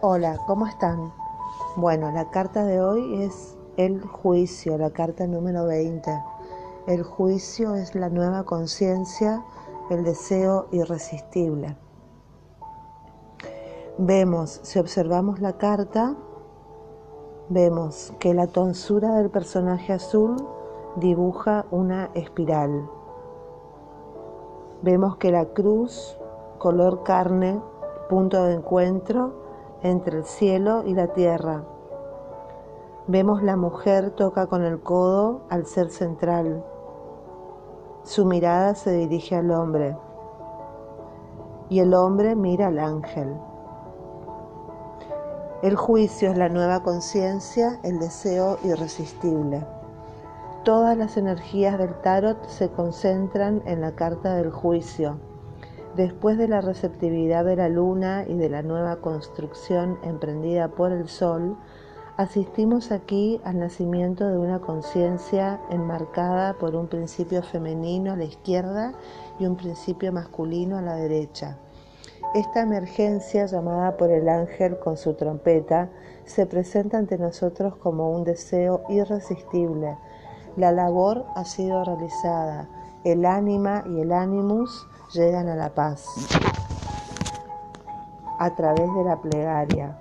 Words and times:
Hola, 0.00 0.38
¿cómo 0.46 0.66
están? 0.66 1.12
Bueno, 1.76 2.10
la 2.10 2.28
carta 2.30 2.64
de 2.64 2.80
hoy 2.80 3.22
es 3.22 3.56
el 3.76 4.02
juicio, 4.02 4.76
la 4.76 4.90
carta 4.90 5.26
número 5.26 5.66
20. 5.66 6.10
El 6.88 7.04
juicio 7.04 7.74
es 7.76 7.94
la 7.94 8.10
nueva 8.10 8.42
conciencia, 8.42 9.42
el 9.90 10.04
deseo 10.04 10.66
irresistible. 10.72 11.76
Vemos, 13.96 14.60
si 14.62 14.78
observamos 14.78 15.40
la 15.40 15.56
carta, 15.58 16.16
vemos 17.48 18.12
que 18.18 18.34
la 18.34 18.48
tonsura 18.48 19.14
del 19.14 19.30
personaje 19.30 19.92
azul 19.92 20.36
dibuja 20.96 21.66
una 21.70 22.10
espiral. 22.14 22.90
Vemos 24.82 25.16
que 25.16 25.30
la 25.30 25.46
cruz, 25.46 26.18
color 26.58 27.04
carne, 27.04 27.62
punto 28.10 28.44
de 28.44 28.54
encuentro 28.54 29.43
entre 29.84 30.18
el 30.18 30.24
cielo 30.24 30.82
y 30.84 30.94
la 30.94 31.08
tierra. 31.08 31.62
Vemos 33.06 33.42
la 33.42 33.54
mujer 33.54 34.12
toca 34.12 34.46
con 34.46 34.64
el 34.64 34.80
codo 34.80 35.42
al 35.50 35.66
ser 35.66 35.90
central. 35.90 36.64
Su 38.02 38.24
mirada 38.24 38.74
se 38.74 38.92
dirige 38.92 39.36
al 39.36 39.50
hombre 39.50 39.96
y 41.68 41.80
el 41.80 41.92
hombre 41.92 42.34
mira 42.34 42.68
al 42.68 42.78
ángel. 42.78 43.36
El 45.62 45.76
juicio 45.76 46.30
es 46.30 46.38
la 46.38 46.48
nueva 46.48 46.82
conciencia, 46.82 47.78
el 47.82 47.98
deseo 47.98 48.58
irresistible. 48.64 49.66
Todas 50.62 50.96
las 50.96 51.18
energías 51.18 51.78
del 51.78 51.94
tarot 52.00 52.42
se 52.48 52.70
concentran 52.70 53.62
en 53.66 53.82
la 53.82 53.92
carta 53.92 54.34
del 54.34 54.50
juicio. 54.50 55.18
Después 55.96 56.38
de 56.38 56.48
la 56.48 56.60
receptividad 56.60 57.44
de 57.44 57.54
la 57.54 57.68
luna 57.68 58.24
y 58.26 58.34
de 58.34 58.48
la 58.48 58.62
nueva 58.62 58.96
construcción 58.96 59.96
emprendida 60.02 60.66
por 60.66 60.90
el 60.90 61.08
sol, 61.08 61.56
asistimos 62.16 62.90
aquí 62.90 63.40
al 63.44 63.60
nacimiento 63.60 64.26
de 64.26 64.36
una 64.36 64.58
conciencia 64.58 65.60
enmarcada 65.70 66.54
por 66.54 66.74
un 66.74 66.88
principio 66.88 67.44
femenino 67.44 68.12
a 68.12 68.16
la 68.16 68.24
izquierda 68.24 68.94
y 69.38 69.46
un 69.46 69.54
principio 69.54 70.12
masculino 70.12 70.78
a 70.78 70.82
la 70.82 70.96
derecha. 70.96 71.58
Esta 72.34 72.62
emergencia 72.62 73.46
llamada 73.46 73.96
por 73.96 74.10
el 74.10 74.28
ángel 74.28 74.80
con 74.80 74.96
su 74.96 75.14
trompeta 75.14 75.90
se 76.24 76.46
presenta 76.46 76.98
ante 76.98 77.18
nosotros 77.18 77.76
como 77.76 78.10
un 78.10 78.24
deseo 78.24 78.82
irresistible. 78.88 79.96
La 80.56 80.72
labor 80.72 81.24
ha 81.36 81.44
sido 81.44 81.84
realizada, 81.84 82.68
el 83.04 83.24
ánima 83.24 83.84
y 83.86 84.00
el 84.00 84.10
ánimus 84.10 84.88
llegan 85.14 85.48
a 85.48 85.56
la 85.56 85.72
paz 85.74 86.06
a 88.38 88.54
través 88.54 88.92
de 88.94 89.04
la 89.04 89.20
plegaria. 89.20 89.96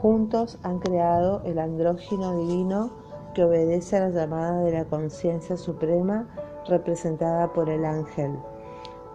Juntos 0.00 0.58
han 0.62 0.78
creado 0.78 1.42
el 1.44 1.58
andrógino 1.58 2.36
divino 2.38 2.90
que 3.34 3.44
obedece 3.44 3.96
a 3.96 4.08
la 4.08 4.10
llamada 4.10 4.60
de 4.60 4.72
la 4.72 4.84
conciencia 4.84 5.56
suprema 5.56 6.28
representada 6.68 7.52
por 7.52 7.68
el 7.68 7.84
ángel. 7.84 8.38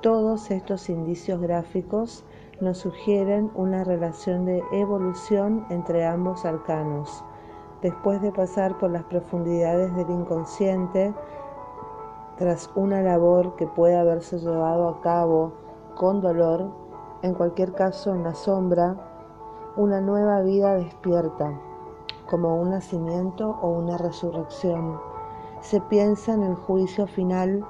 Todos 0.01 0.51
estos 0.51 0.89
indicios 0.89 1.39
gráficos 1.41 2.23
nos 2.59 2.79
sugieren 2.79 3.51
una 3.55 3.83
relación 3.83 4.45
de 4.45 4.61
evolución 4.73 5.65
entre 5.69 6.05
ambos 6.05 6.45
arcanos. 6.45 7.23
Después 7.81 8.21
de 8.21 8.31
pasar 8.31 8.77
por 8.79 8.91
las 8.91 9.03
profundidades 9.03 9.95
del 9.95 10.09
inconsciente, 10.09 11.13
tras 12.37 12.69
una 12.75 13.01
labor 13.01 13.55
que 13.55 13.65
puede 13.65 13.97
haberse 13.97 14.37
llevado 14.39 14.89
a 14.89 15.01
cabo 15.01 15.53
con 15.95 16.21
dolor, 16.21 16.69
en 17.23 17.33
cualquier 17.33 17.73
caso 17.73 18.13
en 18.13 18.23
la 18.23 18.35
sombra, 18.35 18.95
una 19.75 20.01
nueva 20.01 20.41
vida 20.41 20.75
despierta, 20.75 21.59
como 22.29 22.61
un 22.61 22.71
nacimiento 22.71 23.57
o 23.61 23.69
una 23.71 23.97
resurrección. 23.97 24.99
Se 25.61 25.81
piensa 25.81 26.33
en 26.33 26.43
el 26.43 26.55
juicio 26.55 27.07
final 27.07 27.65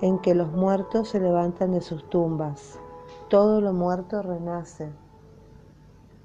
en 0.00 0.18
que 0.18 0.34
los 0.34 0.50
muertos 0.50 1.10
se 1.10 1.20
levantan 1.20 1.70
de 1.70 1.80
sus 1.80 2.08
tumbas. 2.10 2.80
Todo 3.28 3.60
lo 3.60 3.72
muerto 3.72 4.20
renace. 4.20 4.90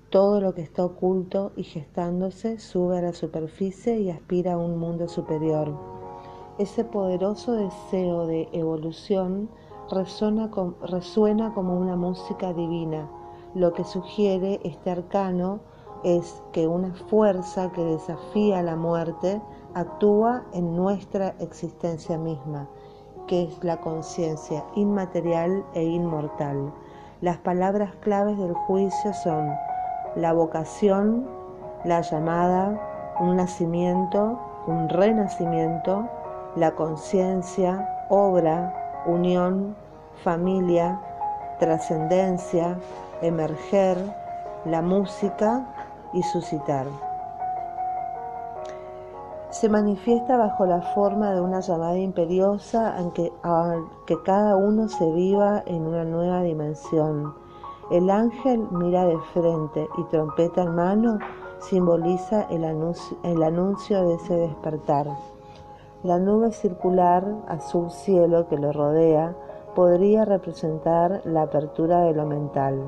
Todo 0.09 0.41
lo 0.41 0.55
que 0.55 0.61
está 0.61 0.83
oculto 0.83 1.51
y 1.55 1.63
gestándose 1.63 2.57
sube 2.57 2.97
a 2.97 3.01
la 3.01 3.13
superficie 3.13 3.99
y 3.99 4.09
aspira 4.09 4.53
a 4.53 4.57
un 4.57 4.79
mundo 4.79 5.07
superior. 5.07 5.96
Ese 6.57 6.83
poderoso 6.83 7.51
deseo 7.51 8.25
de 8.25 8.49
evolución 8.51 9.47
resuena, 9.91 11.53
como 11.53 11.75
una 11.75 11.95
música 11.95 12.51
divina. 12.51 13.07
Lo 13.53 13.73
que 13.73 13.83
sugiere 13.83 14.59
este 14.63 14.89
arcano 14.89 15.59
es 16.03 16.41
que 16.53 16.67
una 16.67 16.95
fuerza 17.09 17.71
que 17.73 17.83
desafía 17.83 18.63
la 18.63 18.75
muerte 18.75 19.39
actúa 19.75 20.45
en 20.51 20.75
nuestra 20.75 21.35
existencia 21.39 22.17
misma, 22.17 22.67
que 23.27 23.43
es 23.43 23.63
la 23.63 23.79
conciencia 23.79 24.65
inmaterial 24.73 25.63
e 25.75 25.83
inmortal. 25.83 26.73
Las 27.21 27.37
palabras 27.37 27.93
claves 28.01 28.35
del 28.39 28.53
juicio 28.53 29.13
son 29.13 29.51
la 30.15 30.33
vocación, 30.33 31.27
la 31.85 32.01
llamada, 32.01 33.15
un 33.19 33.35
nacimiento, 33.35 34.39
un 34.65 34.89
renacimiento, 34.89 36.09
la 36.57 36.71
conciencia, 36.71 37.87
obra, 38.09 39.03
unión, 39.05 39.75
familia, 40.23 40.99
trascendencia, 41.59 42.79
emerger, 43.21 43.97
la 44.65 44.81
música 44.81 45.67
y 46.13 46.23
suscitar. 46.23 46.87
Se 49.51 49.69
manifiesta 49.69 50.35
bajo 50.35 50.65
la 50.65 50.81
forma 50.93 51.31
de 51.31 51.41
una 51.41 51.59
llamada 51.59 51.97
imperiosa 51.97 52.97
aunque, 52.97 53.31
que 54.07 54.21
cada 54.23 54.55
uno 54.55 54.89
se 54.89 55.11
viva 55.11 55.61
en 55.67 55.85
una 55.85 56.03
nueva 56.05 56.41
dimensión. 56.41 57.35
El 57.91 58.09
ángel 58.09 58.67
mira 58.71 59.05
de 59.05 59.17
frente 59.33 59.87
y 59.97 60.03
trompeta 60.05 60.63
en 60.63 60.75
mano 60.75 61.19
simboliza 61.59 62.47
el 62.49 62.63
anuncio 63.43 64.07
de 64.07 64.15
ese 64.15 64.33
despertar. 64.35 65.07
La 66.03 66.19
nube 66.19 66.51
circular 66.51 67.25
azul 67.47 67.89
cielo 67.89 68.47
que 68.47 68.57
lo 68.57 68.71
rodea 68.71 69.35
podría 69.73 70.25
representar 70.25 71.21
la 71.25 71.41
apertura 71.41 72.01
de 72.01 72.13
lo 72.13 72.27
mental. 72.27 72.87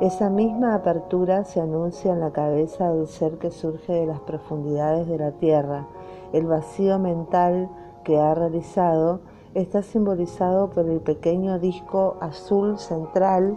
Esa 0.00 0.28
misma 0.28 0.74
apertura 0.74 1.44
se 1.44 1.60
anuncia 1.60 2.12
en 2.12 2.20
la 2.20 2.32
cabeza 2.32 2.92
del 2.92 3.06
ser 3.06 3.38
que 3.38 3.52
surge 3.52 3.92
de 3.92 4.06
las 4.06 4.20
profundidades 4.20 5.06
de 5.06 5.18
la 5.18 5.30
tierra. 5.30 5.86
El 6.32 6.46
vacío 6.46 6.98
mental 6.98 7.68
que 8.02 8.18
ha 8.18 8.34
realizado 8.34 9.20
está 9.54 9.82
simbolizado 9.82 10.70
por 10.70 10.88
el 10.88 11.00
pequeño 11.00 11.60
disco 11.60 12.16
azul 12.20 12.78
central 12.78 13.56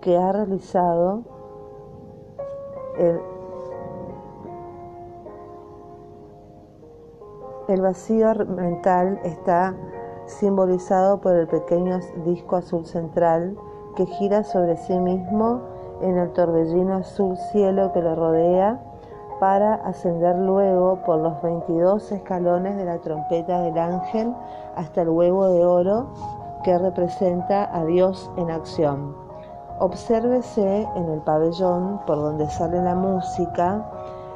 que 0.00 0.16
ha 0.16 0.30
realizado 0.30 1.22
el, 2.96 3.20
El 7.70 7.82
vacío 7.82 8.34
mental 8.34 9.20
está 9.22 9.76
simbolizado 10.26 11.20
por 11.20 11.36
el 11.36 11.46
pequeño 11.46 12.00
disco 12.24 12.56
azul 12.56 12.84
central 12.84 13.56
que 13.94 14.06
gira 14.06 14.42
sobre 14.42 14.76
sí 14.76 14.98
mismo 14.98 15.60
en 16.00 16.18
el 16.18 16.32
torbellino 16.32 16.96
azul 16.96 17.36
cielo 17.52 17.92
que 17.92 18.02
lo 18.02 18.16
rodea 18.16 18.80
para 19.38 19.74
ascender 19.74 20.36
luego 20.36 21.00
por 21.06 21.20
los 21.20 21.40
22 21.42 22.10
escalones 22.10 22.76
de 22.76 22.86
la 22.86 22.98
trompeta 22.98 23.60
del 23.62 23.78
ángel 23.78 24.34
hasta 24.74 25.02
el 25.02 25.08
huevo 25.10 25.46
de 25.46 25.64
oro 25.64 26.08
que 26.64 26.76
representa 26.76 27.72
a 27.72 27.84
Dios 27.84 28.32
en 28.36 28.50
acción. 28.50 29.14
Obsérvese 29.78 30.88
en 30.96 31.08
el 31.08 31.20
pabellón 31.20 32.00
por 32.04 32.16
donde 32.16 32.50
sale 32.50 32.82
la 32.82 32.96
música 32.96 33.88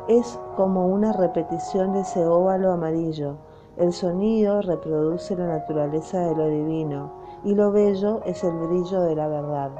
es 0.08 0.38
como 0.56 0.86
una 0.86 1.12
repetición 1.12 1.92
de 1.92 2.00
ese 2.00 2.26
óvalo 2.26 2.72
amarillo. 2.72 3.36
El 3.76 3.92
sonido 3.92 4.60
reproduce 4.62 5.34
la 5.36 5.46
naturaleza 5.46 6.20
de 6.20 6.36
lo 6.36 6.46
divino 6.46 7.12
y 7.42 7.54
lo 7.54 7.72
bello 7.72 8.20
es 8.24 8.44
el 8.44 8.52
brillo 8.52 9.00
de 9.00 9.16
la 9.16 9.28
verdad. 9.28 9.70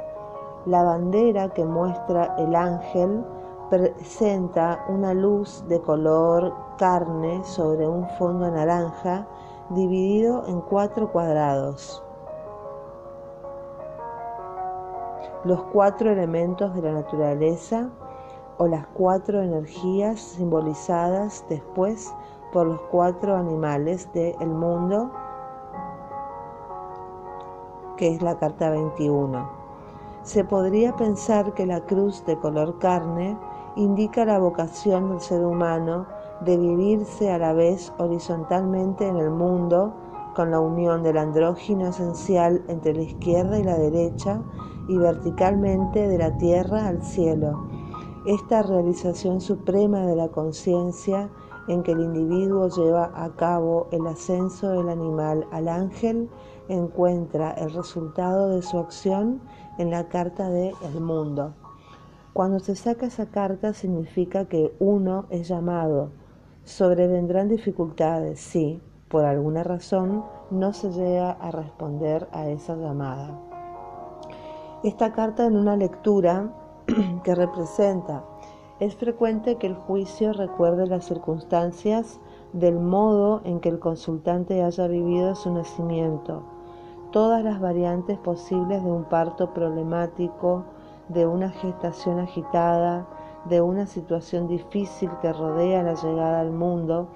La 0.66 0.82
bandera 0.82 1.50
que 1.50 1.64
muestra 1.64 2.34
el 2.38 2.54
ángel 2.56 3.24
presenta 3.70 4.84
una 4.88 5.14
luz 5.14 5.64
de 5.68 5.80
color 5.80 6.54
carne 6.78 7.42
sobre 7.44 7.86
un 7.86 8.08
fondo 8.18 8.50
naranja 8.50 9.26
dividido 9.70 10.46
en 10.46 10.60
cuatro 10.62 11.10
cuadrados. 11.12 12.02
Los 15.44 15.62
cuatro 15.64 16.10
elementos 16.10 16.74
de 16.74 16.82
la 16.82 16.92
naturaleza 16.92 17.90
o 18.58 18.66
las 18.66 18.86
cuatro 18.88 19.42
energías 19.42 20.20
simbolizadas 20.20 21.44
después 21.48 22.14
por 22.52 22.66
los 22.66 22.80
cuatro 22.90 23.36
animales 23.36 24.08
del 24.12 24.48
mundo, 24.48 25.10
que 27.96 28.14
es 28.14 28.22
la 28.22 28.38
carta 28.38 28.70
21. 28.70 29.48
Se 30.22 30.44
podría 30.44 30.94
pensar 30.96 31.52
que 31.54 31.66
la 31.66 31.80
cruz 31.80 32.24
de 32.26 32.38
color 32.38 32.78
carne 32.78 33.36
indica 33.76 34.24
la 34.24 34.38
vocación 34.38 35.10
del 35.10 35.20
ser 35.20 35.44
humano 35.44 36.06
de 36.42 36.56
vivirse 36.56 37.30
a 37.30 37.38
la 37.38 37.52
vez 37.52 37.92
horizontalmente 37.98 39.06
en 39.06 39.16
el 39.16 39.30
mundo 39.30 39.92
con 40.34 40.50
la 40.50 40.60
unión 40.60 41.02
del 41.02 41.18
andrógino 41.18 41.88
esencial 41.88 42.62
entre 42.68 42.94
la 42.94 43.02
izquierda 43.02 43.58
y 43.58 43.64
la 43.64 43.78
derecha 43.78 44.40
y 44.88 44.96
verticalmente 44.96 46.08
de 46.08 46.18
la 46.18 46.36
tierra 46.38 46.88
al 46.88 47.02
cielo. 47.02 47.73
Esta 48.26 48.62
realización 48.62 49.42
suprema 49.42 50.06
de 50.06 50.16
la 50.16 50.28
conciencia 50.28 51.28
en 51.68 51.82
que 51.82 51.92
el 51.92 52.00
individuo 52.00 52.68
lleva 52.68 53.12
a 53.14 53.36
cabo 53.36 53.88
el 53.90 54.06
ascenso 54.06 54.70
del 54.70 54.88
animal 54.88 55.46
al 55.50 55.68
ángel 55.68 56.30
encuentra 56.70 57.50
el 57.50 57.74
resultado 57.74 58.48
de 58.48 58.62
su 58.62 58.78
acción 58.78 59.42
en 59.76 59.90
la 59.90 60.08
carta 60.08 60.48
de 60.48 60.72
El 60.82 61.02
Mundo. 61.02 61.52
Cuando 62.32 62.60
se 62.60 62.76
saca 62.76 63.04
esa 63.04 63.26
carta 63.26 63.74
significa 63.74 64.46
que 64.46 64.74
uno 64.78 65.26
es 65.28 65.46
llamado. 65.46 66.08
Sobrevendrán 66.64 67.50
dificultades, 67.50 68.40
sí, 68.40 68.80
por 69.08 69.26
alguna 69.26 69.64
razón 69.64 70.24
no 70.50 70.72
se 70.72 70.90
llega 70.92 71.32
a 71.32 71.50
responder 71.50 72.26
a 72.32 72.48
esa 72.48 72.74
llamada. 72.74 73.38
Esta 74.82 75.12
carta 75.12 75.44
en 75.44 75.56
una 75.58 75.76
lectura 75.76 76.63
que 77.24 77.34
representa, 77.34 78.24
es 78.80 78.96
frecuente 78.96 79.56
que 79.56 79.68
el 79.68 79.74
juicio 79.74 80.32
recuerde 80.32 80.86
las 80.86 81.06
circunstancias 81.06 82.20
del 82.52 82.78
modo 82.78 83.40
en 83.44 83.60
que 83.60 83.68
el 83.68 83.78
consultante 83.78 84.62
haya 84.62 84.86
vivido 84.86 85.34
su 85.34 85.52
nacimiento, 85.52 86.42
todas 87.10 87.42
las 87.42 87.60
variantes 87.60 88.18
posibles 88.18 88.82
de 88.82 88.90
un 88.90 89.04
parto 89.04 89.54
problemático, 89.54 90.64
de 91.08 91.26
una 91.26 91.50
gestación 91.50 92.18
agitada, 92.18 93.06
de 93.44 93.60
una 93.60 93.86
situación 93.86 94.48
difícil 94.48 95.10
que 95.22 95.32
rodea 95.32 95.82
la 95.82 95.94
llegada 95.94 96.40
al 96.40 96.50
mundo, 96.50 97.08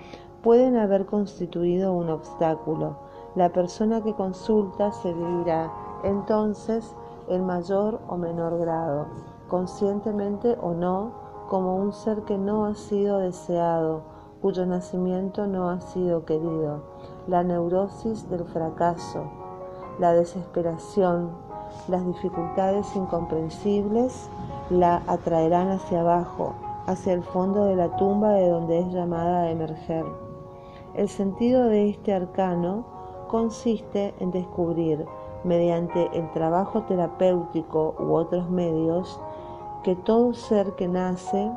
pueden 0.43 0.77
haber 0.77 1.07
constituido 1.07 1.93
un 1.93 2.11
obstáculo. 2.11 2.97
La 3.35 3.51
persona 3.51 4.03
que 4.03 4.15
consulta 4.15 4.93
se 4.93 5.13
vivirá 5.13 5.73
entonces 6.05 6.95
en 7.29 7.45
mayor 7.45 8.01
o 8.09 8.17
menor 8.17 8.59
grado, 8.59 9.07
conscientemente 9.49 10.57
o 10.61 10.73
no, 10.73 11.13
como 11.49 11.77
un 11.77 11.93
ser 11.93 12.23
que 12.23 12.39
no 12.39 12.67
ha 12.67 12.75
sido 12.75 13.19
deseado, 13.19 14.03
cuyo 14.41 14.67
nacimiento 14.67 15.47
no 15.47 15.71
ha 15.71 15.81
sido 15.81 16.25
querido. 16.25 16.83
La 17.27 17.43
neurosis 17.43 18.29
del 18.31 18.45
fracaso, 18.45 19.25
la 19.99 20.13
desesperación, 20.13 21.31
las 21.89 22.07
dificultades 22.07 22.95
incomprensibles 22.95 24.31
la 24.71 25.03
atraerán 25.07 25.71
hacia 25.71 26.01
abajo, 26.01 26.55
hacia 26.87 27.13
el 27.13 27.23
fondo 27.23 27.65
de 27.65 27.77
la 27.77 27.97
tumba 27.97 28.31
de 28.33 28.49
donde 28.49 28.79
es 28.81 28.93
llamada 28.93 29.43
a 29.43 29.51
emerger. 29.51 30.05
El 30.95 31.09
sentido 31.09 31.65
de 31.65 31.91
este 31.91 32.13
arcano 32.15 32.85
consiste 33.29 34.15
en 34.21 34.31
descubrir, 34.31 35.05
mediante 35.45 36.09
el 36.13 36.31
trabajo 36.33 36.83
terapéutico 36.83 37.95
u 37.99 38.15
otros 38.15 38.51
medios, 38.51 39.21
que 39.89 39.97
todo 39.97 40.35
ser 40.35 40.75
que 40.75 40.87
nace 40.87 41.51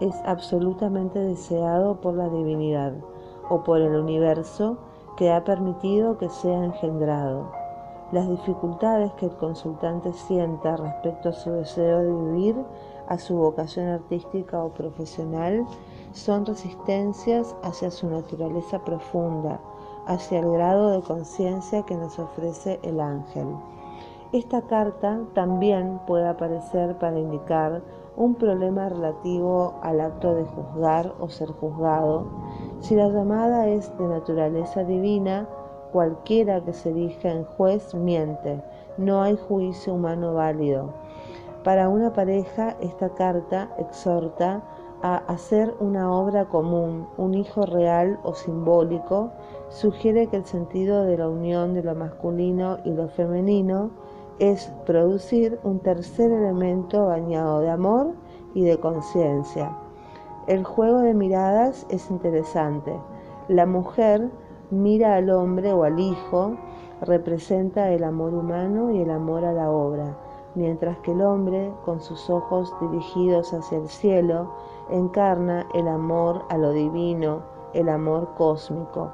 es 0.00 0.14
absolutamente 0.24 1.18
deseado 1.18 2.00
por 2.00 2.14
la 2.14 2.30
divinidad 2.30 2.94
o 3.50 3.62
por 3.62 3.82
el 3.82 3.96
universo 3.96 4.78
que 5.18 5.30
ha 5.30 5.44
permitido 5.44 6.16
que 6.16 6.30
sea 6.30 6.64
engendrado. 6.64 7.52
Las 8.12 8.30
dificultades 8.30 9.12
que 9.18 9.26
el 9.26 9.36
consultante 9.36 10.14
sienta 10.14 10.78
respecto 10.78 11.28
a 11.28 11.32
su 11.34 11.50
deseo 11.50 11.98
de 11.98 12.30
vivir, 12.30 12.56
a 13.08 13.18
su 13.18 13.36
vocación 13.36 13.88
artística 13.88 14.64
o 14.64 14.70
profesional, 14.70 15.66
son 16.12 16.46
resistencias 16.46 17.54
hacia 17.62 17.90
su 17.90 18.08
naturaleza 18.08 18.82
profunda, 18.86 19.60
hacia 20.06 20.38
el 20.38 20.50
grado 20.50 20.92
de 20.92 21.02
conciencia 21.02 21.82
que 21.82 21.94
nos 21.94 22.18
ofrece 22.18 22.80
el 22.82 23.00
ángel. 23.00 23.48
Esta 24.34 24.62
carta 24.62 25.20
también 25.32 26.00
puede 26.08 26.26
aparecer 26.26 26.98
para 26.98 27.20
indicar 27.20 27.82
un 28.16 28.34
problema 28.34 28.88
relativo 28.88 29.74
al 29.80 30.00
acto 30.00 30.34
de 30.34 30.42
juzgar 30.42 31.14
o 31.20 31.28
ser 31.28 31.52
juzgado. 31.52 32.26
Si 32.80 32.96
la 32.96 33.10
llamada 33.10 33.68
es 33.68 33.96
de 33.96 34.08
naturaleza 34.08 34.82
divina, 34.82 35.48
cualquiera 35.92 36.60
que 36.64 36.72
se 36.72 36.90
erija 36.90 37.30
en 37.30 37.44
juez 37.44 37.94
miente, 37.94 38.60
no 38.98 39.22
hay 39.22 39.36
juicio 39.36 39.94
humano 39.94 40.34
válido. 40.34 40.92
Para 41.62 41.88
una 41.88 42.12
pareja, 42.12 42.76
esta 42.80 43.10
carta 43.10 43.70
exhorta 43.78 44.64
a 45.02 45.18
hacer 45.28 45.72
una 45.78 46.12
obra 46.12 46.46
común, 46.46 47.06
un 47.18 47.34
hijo 47.34 47.66
real 47.66 48.18
o 48.24 48.34
simbólico, 48.34 49.30
sugiere 49.68 50.26
que 50.26 50.38
el 50.38 50.44
sentido 50.44 51.04
de 51.04 51.18
la 51.18 51.28
unión 51.28 51.72
de 51.72 51.84
lo 51.84 51.94
masculino 51.94 52.78
y 52.84 52.90
lo 52.90 53.06
femenino 53.06 53.90
es 54.38 54.72
producir 54.86 55.58
un 55.62 55.78
tercer 55.80 56.30
elemento 56.30 57.06
bañado 57.06 57.60
de 57.60 57.70
amor 57.70 58.12
y 58.54 58.64
de 58.64 58.78
conciencia. 58.78 59.76
El 60.46 60.64
juego 60.64 60.98
de 60.98 61.14
miradas 61.14 61.86
es 61.88 62.10
interesante. 62.10 62.92
La 63.48 63.66
mujer 63.66 64.30
mira 64.70 65.16
al 65.16 65.30
hombre 65.30 65.72
o 65.72 65.84
al 65.84 65.98
hijo, 65.98 66.56
representa 67.00 67.90
el 67.90 68.04
amor 68.04 68.34
humano 68.34 68.90
y 68.90 69.00
el 69.00 69.10
amor 69.10 69.44
a 69.44 69.52
la 69.52 69.70
obra, 69.70 70.16
mientras 70.54 70.98
que 70.98 71.12
el 71.12 71.22
hombre, 71.22 71.72
con 71.84 72.00
sus 72.00 72.28
ojos 72.30 72.74
dirigidos 72.80 73.52
hacia 73.52 73.78
el 73.78 73.88
cielo, 73.88 74.50
encarna 74.90 75.66
el 75.74 75.88
amor 75.88 76.44
a 76.48 76.58
lo 76.58 76.72
divino, 76.72 77.42
el 77.72 77.88
amor 77.88 78.28
cósmico. 78.36 79.10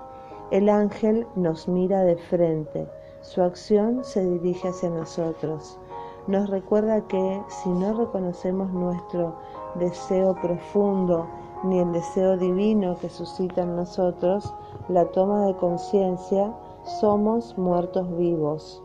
El 0.51 0.69
ángel 0.69 1.27
nos 1.37 1.69
mira 1.69 2.03
de 2.03 2.17
frente, 2.17 2.89
su 3.23 3.43
acción 3.43 4.03
se 4.05 4.25
dirige 4.25 4.69
hacia 4.69 4.91
nosotros. 4.91 5.79
Nos 6.27 6.49
recuerda 6.49 7.01
que 7.07 7.43
si 7.49 7.69
no 7.71 7.93
reconocemos 7.93 8.71
nuestro 8.73 9.35
deseo 9.75 10.35
profundo 10.35 11.27
ni 11.63 11.81
el 11.81 11.93
deseo 11.93 12.37
divino 12.37 12.97
que 13.01 13.09
suscita 13.09 13.63
en 13.63 13.77
nosotros 13.77 14.55
la 14.89 15.05
toma 15.07 15.47
de 15.47 15.57
conciencia, 15.57 16.53
somos 16.85 17.57
muertos 17.59 18.09
vivos. 18.17 18.83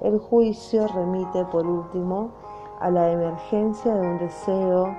El 0.00 0.18
juicio 0.18 0.86
remite 0.88 1.44
por 1.46 1.66
último 1.66 2.30
a 2.80 2.90
la 2.90 3.10
emergencia 3.10 3.94
de 3.94 4.06
un 4.06 4.18
deseo 4.18 4.94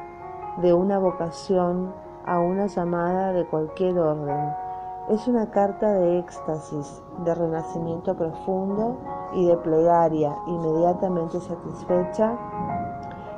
de 0.58 0.74
una 0.74 1.00
vocación 1.00 1.94
a 2.26 2.40
una 2.40 2.68
llamada 2.68 3.34
de 3.34 3.46
cualquier 3.46 3.98
orden. 3.98 4.69
Es 5.09 5.28
una 5.28 5.49
carta 5.49 5.92
de 5.92 6.19
éxtasis, 6.19 7.01
de 7.25 7.33
renacimiento 7.33 8.16
profundo 8.16 8.97
y 9.33 9.47
de 9.47 9.57
plegaria 9.57 10.35
inmediatamente 10.45 11.39
satisfecha 11.39 12.37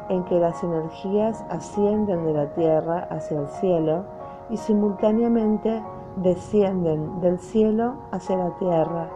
en 0.09 0.25
que 0.25 0.37
las 0.37 0.61
energías 0.63 1.45
ascienden 1.49 2.25
de 2.25 2.33
la 2.33 2.53
tierra 2.53 3.07
hacia 3.09 3.39
el 3.39 3.47
cielo 3.47 4.03
y 4.49 4.57
simultáneamente 4.57 5.81
descienden 6.17 7.21
del 7.21 7.39
cielo 7.39 7.95
hacia 8.11 8.35
la 8.35 8.49
tierra. 8.57 9.09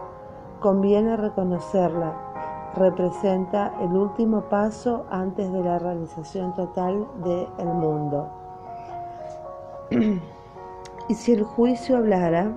Conviene 0.60 1.16
reconocerla 1.18 2.26
representa 2.76 3.72
el 3.80 3.92
último 3.96 4.42
paso 4.42 5.06
antes 5.10 5.50
de 5.50 5.62
la 5.62 5.78
realización 5.78 6.54
total 6.54 7.06
del 7.22 7.66
mundo. 7.66 8.28
y 11.08 11.14
si 11.14 11.32
el 11.32 11.44
juicio 11.44 11.96
hablara, 11.96 12.52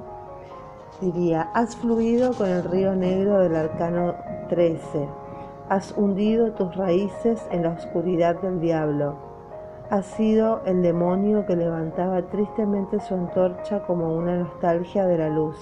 diría, 1.01 1.49
has 1.53 1.75
fluido 1.75 2.33
con 2.33 2.49
el 2.49 2.63
río 2.63 2.95
negro 2.95 3.39
del 3.39 3.55
arcano 3.55 4.15
13, 4.49 5.07
has 5.69 5.93
hundido 5.95 6.51
tus 6.53 6.75
raíces 6.75 7.47
en 7.51 7.63
la 7.63 7.69
oscuridad 7.69 8.41
del 8.41 8.59
diablo, 8.59 9.15
has 9.89 10.05
sido 10.05 10.61
el 10.65 10.81
demonio 10.81 11.45
que 11.45 11.55
levantaba 11.55 12.21
tristemente 12.23 12.99
su 12.99 13.13
antorcha 13.13 13.81
como 13.87 14.15
una 14.15 14.35
nostalgia 14.37 15.05
de 15.05 15.17
la 15.17 15.29
luz. 15.29 15.57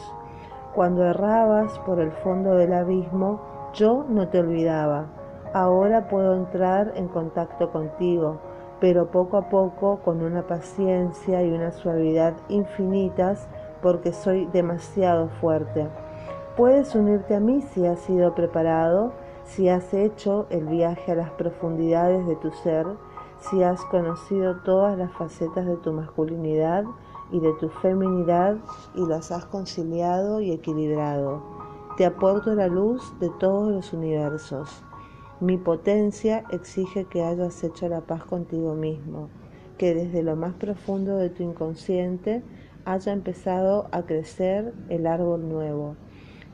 Cuando 0.75 1.05
errabas 1.05 1.79
por 1.79 1.99
el 1.99 2.11
fondo 2.11 2.55
del 2.55 2.73
abismo, 2.73 3.39
yo 3.73 4.05
no 4.09 4.27
te 4.27 4.39
olvidaba. 4.39 5.07
Ahora 5.53 6.09
puedo 6.09 6.35
entrar 6.35 6.91
en 6.95 7.07
contacto 7.07 7.71
contigo, 7.71 8.37
pero 8.79 9.11
poco 9.11 9.37
a 9.37 9.49
poco, 9.49 9.99
con 10.03 10.21
una 10.21 10.45
paciencia 10.47 11.43
y 11.43 11.51
una 11.51 11.71
suavidad 11.71 12.35
infinitas, 12.49 13.47
porque 13.81 14.13
soy 14.13 14.45
demasiado 14.47 15.29
fuerte. 15.41 15.87
Puedes 16.55 16.95
unirte 16.95 17.35
a 17.35 17.39
mí 17.39 17.61
si 17.61 17.85
has 17.85 17.99
sido 17.99 18.33
preparado, 18.33 19.13
si 19.43 19.69
has 19.69 19.93
hecho 19.93 20.47
el 20.49 20.65
viaje 20.65 21.11
a 21.11 21.15
las 21.15 21.31
profundidades 21.31 22.25
de 22.27 22.35
tu 22.35 22.51
ser, 22.51 22.85
si 23.39 23.63
has 23.63 23.83
conocido 23.85 24.57
todas 24.61 24.97
las 24.97 25.11
facetas 25.13 25.65
de 25.65 25.77
tu 25.77 25.93
masculinidad 25.93 26.83
y 27.31 27.39
de 27.39 27.53
tu 27.53 27.69
feminidad 27.69 28.57
y 28.95 29.05
las 29.05 29.31
has 29.31 29.45
conciliado 29.45 30.41
y 30.41 30.51
equilibrado 30.51 31.57
te 31.97 32.05
aporto 32.05 32.53
la 32.53 32.67
luz 32.67 33.01
de 33.19 33.31
todos 33.39 33.71
los 33.71 33.91
universos. 33.91 34.83
Mi 35.39 35.57
potencia 35.57 36.43
exige 36.49 37.05
que 37.05 37.21
hayas 37.21 37.63
hecho 37.63 37.87
la 37.87 38.01
paz 38.01 38.23
contigo 38.23 38.73
mismo, 38.73 39.29
que 39.77 39.93
desde 39.93 40.23
lo 40.23 40.35
más 40.35 40.55
profundo 40.55 41.17
de 41.17 41.29
tu 41.29 41.43
inconsciente 41.43 42.41
haya 42.85 43.13
empezado 43.13 43.87
a 43.91 44.01
crecer 44.01 44.73
el 44.89 45.05
árbol 45.05 45.47
nuevo, 45.47 45.95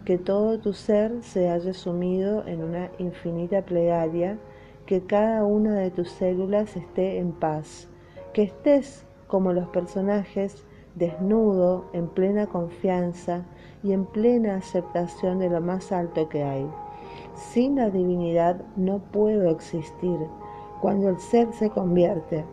que 0.03 0.17
todo 0.17 0.59
tu 0.59 0.73
ser 0.73 1.23
se 1.23 1.49
haya 1.49 1.73
sumido 1.73 2.45
en 2.45 2.61
una 2.61 2.91
infinita 2.99 3.61
plegaria, 3.61 4.37
que 4.85 5.05
cada 5.05 5.45
una 5.45 5.75
de 5.75 5.89
tus 5.89 6.09
células 6.09 6.75
esté 6.75 7.19
en 7.19 7.31
paz, 7.31 7.87
que 8.33 8.43
estés 8.43 9.05
como 9.27 9.53
los 9.53 9.69
personajes 9.69 10.65
desnudo, 10.95 11.85
en 11.93 12.09
plena 12.09 12.47
confianza 12.47 13.45
y 13.81 13.93
en 13.93 14.05
plena 14.05 14.57
aceptación 14.57 15.39
de 15.39 15.49
lo 15.49 15.61
más 15.61 15.93
alto 15.93 16.27
que 16.27 16.43
hay. 16.43 16.67
Sin 17.35 17.77
la 17.77 17.89
divinidad 17.89 18.61
no 18.75 18.99
puedo 18.99 19.49
existir. 19.49 20.19
Cuando 20.81 21.09
el 21.09 21.19
ser 21.19 21.51
se 21.53 21.69
convierte 21.69 22.45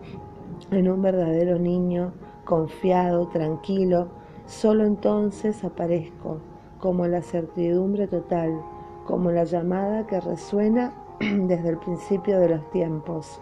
en 0.71 0.91
un 0.91 1.03
verdadero 1.03 1.59
niño, 1.59 2.13
confiado, 2.45 3.29
tranquilo, 3.29 4.09
solo 4.47 4.85
entonces 4.85 5.65
aparezco 5.65 6.39
como 6.81 7.07
la 7.07 7.23
certidumbre 7.23 8.07
total, 8.07 8.59
como 9.05 9.31
la 9.31 9.45
llamada 9.45 10.07
que 10.07 10.21
resuena 10.21 10.95
desde 11.21 11.69
el 11.69 11.79
principio 11.79 12.41
de 12.41 12.49
los 12.49 12.71
tiempos. 12.71 13.41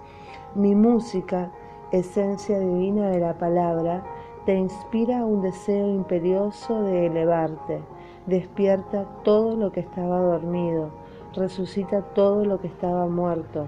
Mi 0.54 0.75
música, 0.75 1.52
esencia 1.92 2.59
divina 2.59 3.11
de 3.11 3.21
la 3.21 3.38
palabra, 3.38 4.02
te 4.45 4.57
inspira 4.57 5.25
un 5.25 5.42
deseo 5.42 5.88
imperioso 5.88 6.83
de 6.83 7.07
elevarte, 7.07 7.80
despierta 8.26 9.04
todo 9.23 9.54
lo 9.54 9.71
que 9.71 9.80
estaba 9.80 10.21
dormido, 10.21 10.90
resucita 11.35 12.03
todo 12.03 12.45
lo 12.45 12.61
que 12.61 12.67
estaba 12.67 13.07
muerto, 13.07 13.67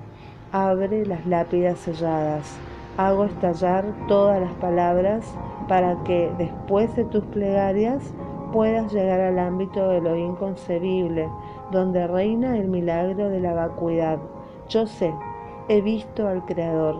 abre 0.52 1.06
las 1.06 1.26
lápidas 1.26 1.78
selladas, 1.78 2.58
hago 2.96 3.24
estallar 3.24 3.84
todas 4.08 4.40
las 4.40 4.52
palabras 4.54 5.24
para 5.68 6.02
que 6.04 6.32
después 6.38 6.94
de 6.96 7.04
tus 7.04 7.24
plegarias 7.24 8.12
puedas 8.52 8.92
llegar 8.92 9.20
al 9.20 9.38
ámbito 9.38 9.88
de 9.88 10.00
lo 10.00 10.16
inconcebible, 10.16 11.28
donde 11.70 12.06
reina 12.06 12.56
el 12.56 12.68
milagro 12.68 13.28
de 13.28 13.40
la 13.40 13.54
vacuidad. 13.54 14.18
Yo 14.68 14.86
sé, 14.86 15.14
he 15.68 15.80
visto 15.80 16.26
al 16.26 16.44
Creador, 16.44 16.96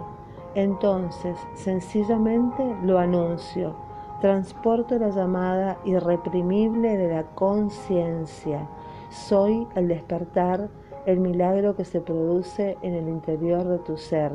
entonces, 0.55 1.37
sencillamente 1.55 2.77
lo 2.83 2.99
anuncio, 2.99 3.75
transporto 4.21 4.99
la 4.99 5.11
llamada 5.11 5.79
irreprimible 5.85 6.97
de 6.97 7.15
la 7.15 7.23
conciencia. 7.35 8.69
Soy 9.11 9.67
el 9.75 9.89
despertar, 9.89 10.69
el 11.05 11.19
milagro 11.19 11.75
que 11.75 11.85
se 11.85 12.01
produce 12.01 12.79
en 12.81 12.95
el 12.95 13.09
interior 13.09 13.65
de 13.65 13.79
tu 13.81 13.97
ser. 13.97 14.31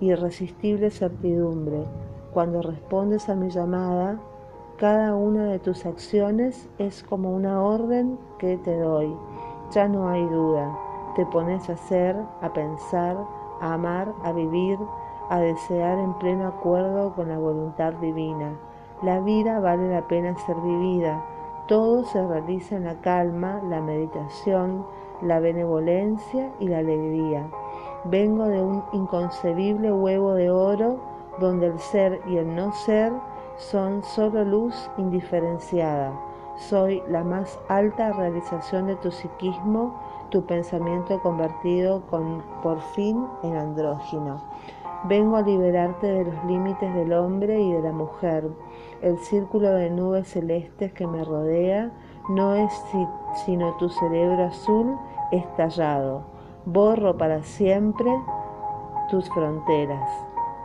Irresistible 0.00 0.90
certidumbre. 0.90 1.86
Cuando 2.34 2.60
respondes 2.60 3.30
a 3.30 3.34
mi 3.34 3.48
llamada, 3.48 4.20
cada 4.76 5.14
una 5.14 5.46
de 5.46 5.58
tus 5.58 5.86
acciones 5.86 6.68
es 6.76 7.02
como 7.02 7.34
una 7.34 7.62
orden 7.62 8.18
que 8.38 8.58
te 8.58 8.78
doy. 8.78 9.16
Ya 9.70 9.88
no 9.88 10.10
hay 10.10 10.26
duda. 10.26 10.76
Te 11.16 11.24
pones 11.24 11.70
a 11.70 11.72
hacer, 11.72 12.14
a 12.42 12.52
pensar, 12.52 13.16
a 13.62 13.72
amar, 13.72 14.12
a 14.22 14.32
vivir, 14.32 14.78
a 15.30 15.40
desear 15.40 15.98
en 15.98 16.12
pleno 16.18 16.48
acuerdo 16.48 17.14
con 17.14 17.30
la 17.30 17.38
voluntad 17.38 17.94
divina. 17.94 18.58
La 19.02 19.20
vida 19.20 19.58
vale 19.58 19.88
la 19.88 20.06
pena 20.06 20.36
ser 20.36 20.56
vivida. 20.56 21.24
Todo 21.66 22.04
se 22.04 22.26
realiza 22.26 22.76
en 22.76 22.84
la 22.84 23.00
calma, 23.00 23.60
la 23.68 23.80
meditación, 23.80 24.84
la 25.22 25.40
benevolencia 25.40 26.52
y 26.58 26.68
la 26.68 26.78
alegría. 26.78 27.48
Vengo 28.04 28.46
de 28.46 28.60
un 28.60 28.82
inconcebible 28.92 29.92
huevo 29.92 30.34
de 30.34 30.50
oro 30.50 30.98
donde 31.38 31.66
el 31.66 31.78
ser 31.78 32.20
y 32.26 32.36
el 32.36 32.54
no 32.54 32.72
ser 32.72 33.12
son 33.56 34.02
solo 34.02 34.44
luz 34.44 34.90
indiferenciada. 34.96 36.12
Soy 36.56 37.02
la 37.08 37.24
más 37.24 37.58
alta 37.68 38.12
realización 38.12 38.86
de 38.86 38.96
tu 38.96 39.10
psiquismo, 39.10 39.94
tu 40.30 40.44
pensamiento 40.44 41.20
convertido 41.20 42.02
con, 42.10 42.42
por 42.62 42.80
fin 42.80 43.26
en 43.42 43.56
andrógino. 43.56 44.42
Vengo 45.04 45.36
a 45.36 45.42
liberarte 45.42 46.06
de 46.06 46.24
los 46.24 46.44
límites 46.44 46.94
del 46.94 47.12
hombre 47.12 47.60
y 47.60 47.72
de 47.72 47.82
la 47.82 47.92
mujer. 47.92 48.48
El 49.02 49.18
círculo 49.18 49.72
de 49.72 49.90
nubes 49.90 50.28
celestes 50.28 50.92
que 50.92 51.08
me 51.08 51.24
rodea 51.24 51.90
no 52.28 52.54
es 52.54 52.70
sino 53.44 53.72
tu 53.76 53.88
cerebro 53.88 54.44
azul 54.44 54.96
estallado. 55.32 56.22
Borro 56.66 57.18
para 57.18 57.42
siempre 57.42 58.08
tus 59.10 59.28
fronteras, 59.28 60.08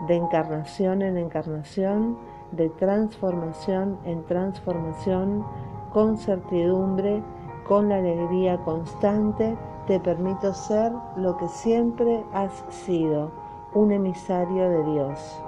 de 0.08 0.18
encarnación 0.18 1.02
en 1.02 1.18
encarnación, 1.18 2.16
de 2.52 2.70
transformación 2.70 3.98
en 4.06 4.24
transformación, 4.26 5.44
con 5.92 6.16
certidumbre, 6.16 7.24
con 7.68 7.90
la 7.90 7.96
alegría 7.96 8.60
constante, 8.60 9.58
te 9.88 10.00
permito 10.00 10.54
ser 10.54 10.92
lo 11.16 11.38
que 11.38 11.48
siempre 11.48 12.24
has 12.34 12.52
sido 12.70 13.32
un 13.74 13.92
emisario 13.92 14.70
de 14.70 14.84
Dios. 14.92 15.42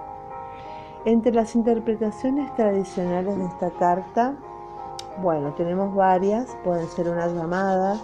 Entre 1.06 1.32
las 1.32 1.56
interpretaciones 1.56 2.54
tradicionales 2.56 3.38
de 3.38 3.46
esta 3.46 3.70
carta, 3.72 4.36
bueno, 5.22 5.54
tenemos 5.54 5.96
varias, 5.96 6.58
pueden 6.64 6.88
ser 6.88 7.08
una 7.08 7.28
llamada, 7.28 7.98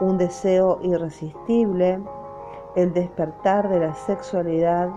un 0.00 0.18
deseo 0.18 0.80
irresistible, 0.82 2.00
el 2.74 2.92
despertar 2.92 3.68
de 3.68 3.78
la 3.78 3.94
sexualidad, 3.94 4.90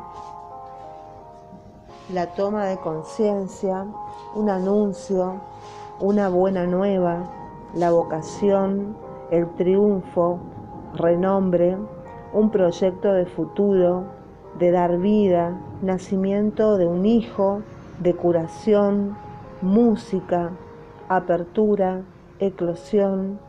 la 2.11 2.27
toma 2.33 2.65
de 2.65 2.77
conciencia, 2.77 3.85
un 4.33 4.49
anuncio, 4.49 5.35
una 5.99 6.29
buena 6.29 6.65
nueva, 6.65 7.29
la 7.75 7.91
vocación, 7.91 8.97
el 9.29 9.47
triunfo, 9.55 10.39
renombre, 10.95 11.77
un 12.33 12.49
proyecto 12.49 13.13
de 13.13 13.27
futuro, 13.27 14.05
de 14.59 14.71
dar 14.71 14.97
vida, 14.97 15.59
nacimiento 15.81 16.77
de 16.77 16.87
un 16.87 17.05
hijo, 17.05 17.61
de 17.99 18.13
curación, 18.13 19.17
música, 19.61 20.51
apertura, 21.09 22.03
eclosión, 22.39 23.39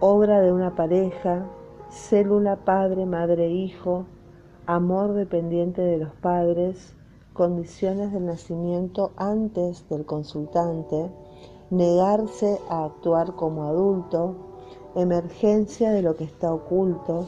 obra 0.00 0.40
de 0.40 0.52
una 0.52 0.74
pareja, 0.74 1.46
célula 1.90 2.56
padre, 2.56 3.06
madre, 3.06 3.50
hijo, 3.50 4.04
amor 4.66 5.14
dependiente 5.14 5.82
de 5.82 5.98
los 5.98 6.12
padres, 6.14 6.94
condiciones 7.32 8.12
del 8.12 8.26
nacimiento 8.26 9.12
antes 9.16 9.88
del 9.88 10.04
consultante, 10.04 11.10
negarse 11.70 12.58
a 12.68 12.84
actuar 12.84 13.34
como 13.34 13.64
adulto, 13.64 14.34
emergencia 14.94 15.90
de 15.90 16.02
lo 16.02 16.16
que 16.16 16.24
está 16.24 16.52
oculto, 16.52 17.26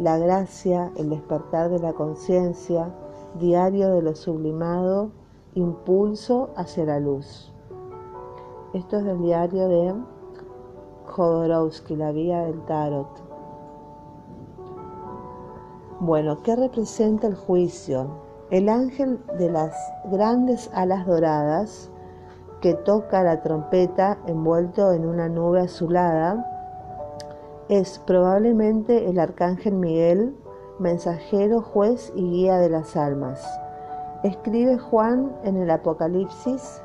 la 0.00 0.16
gracia, 0.16 0.90
el 0.96 1.10
despertar 1.10 1.68
de 1.68 1.78
la 1.78 1.92
conciencia, 1.92 2.88
diario 3.38 3.90
de 3.90 4.00
lo 4.00 4.16
sublimado, 4.16 5.10
impulso 5.54 6.48
hacia 6.56 6.86
la 6.86 6.98
luz. 6.98 7.52
Esto 8.72 8.96
es 8.96 9.04
del 9.04 9.20
diario 9.20 9.68
de 9.68 9.94
Jodorowsky, 11.04 11.96
La 11.96 12.12
Vía 12.12 12.46
del 12.46 12.62
Tarot. 12.62 13.08
Bueno, 16.00 16.42
¿qué 16.42 16.56
representa 16.56 17.26
el 17.26 17.34
juicio? 17.34 18.06
El 18.50 18.70
ángel 18.70 19.20
de 19.36 19.50
las 19.50 19.74
grandes 20.10 20.70
alas 20.72 21.06
doradas 21.06 21.90
que 22.62 22.72
toca 22.72 23.22
la 23.22 23.42
trompeta 23.42 24.16
envuelto 24.26 24.92
en 24.92 25.04
una 25.04 25.28
nube 25.28 25.60
azulada 25.60 26.59
es 27.70 28.00
probablemente 28.00 29.08
el 29.08 29.20
arcángel 29.20 29.74
Miguel, 29.74 30.34
mensajero, 30.80 31.62
juez 31.62 32.12
y 32.16 32.28
guía 32.28 32.58
de 32.58 32.68
las 32.68 32.96
almas. 32.96 33.46
Escribe 34.24 34.76
Juan 34.76 35.30
en 35.44 35.56
el 35.56 35.70
Apocalipsis, 35.70 36.82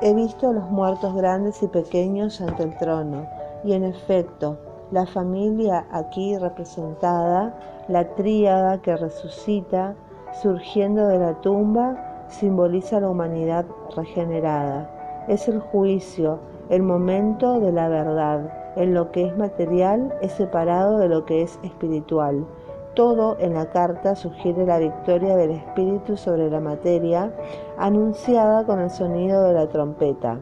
he 0.00 0.14
visto 0.14 0.48
a 0.48 0.52
los 0.52 0.70
muertos 0.70 1.12
grandes 1.16 1.60
y 1.64 1.66
pequeños 1.66 2.40
ante 2.40 2.62
el 2.62 2.78
trono, 2.78 3.26
y 3.64 3.72
en 3.72 3.82
efecto, 3.82 4.56
la 4.92 5.06
familia 5.06 5.86
aquí 5.90 6.38
representada, 6.38 7.58
la 7.88 8.14
tríada 8.14 8.80
que 8.80 8.96
resucita, 8.96 9.96
surgiendo 10.40 11.08
de 11.08 11.18
la 11.18 11.34
tumba, 11.40 12.26
simboliza 12.28 13.00
la 13.00 13.10
humanidad 13.10 13.66
regenerada. 13.96 14.88
Es 15.26 15.48
el 15.48 15.58
juicio, 15.58 16.38
el 16.68 16.84
momento 16.84 17.58
de 17.58 17.72
la 17.72 17.88
verdad 17.88 18.67
en 18.78 18.94
lo 18.94 19.10
que 19.10 19.26
es 19.26 19.36
material 19.36 20.14
es 20.22 20.32
separado 20.32 20.96
de 20.96 21.08
lo 21.08 21.26
que 21.26 21.42
es 21.42 21.58
espiritual. 21.62 22.46
Todo 22.94 23.36
en 23.38 23.52
la 23.52 23.66
carta 23.66 24.16
sugiere 24.16 24.64
la 24.64 24.78
victoria 24.78 25.36
del 25.36 25.50
espíritu 25.50 26.16
sobre 26.16 26.48
la 26.48 26.60
materia, 26.60 27.30
anunciada 27.76 28.64
con 28.64 28.80
el 28.80 28.88
sonido 28.88 29.44
de 29.44 29.52
la 29.52 29.68
trompeta. 29.68 30.38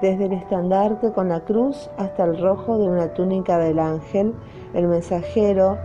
Desde 0.00 0.24
el 0.24 0.32
estandarte 0.32 1.12
con 1.12 1.28
la 1.28 1.40
cruz 1.40 1.90
hasta 1.98 2.24
el 2.24 2.40
rojo 2.40 2.78
de 2.78 2.88
una 2.88 3.12
túnica 3.12 3.58
del 3.58 3.78
ángel, 3.78 4.34
el 4.72 4.88
mensajero 4.88 5.76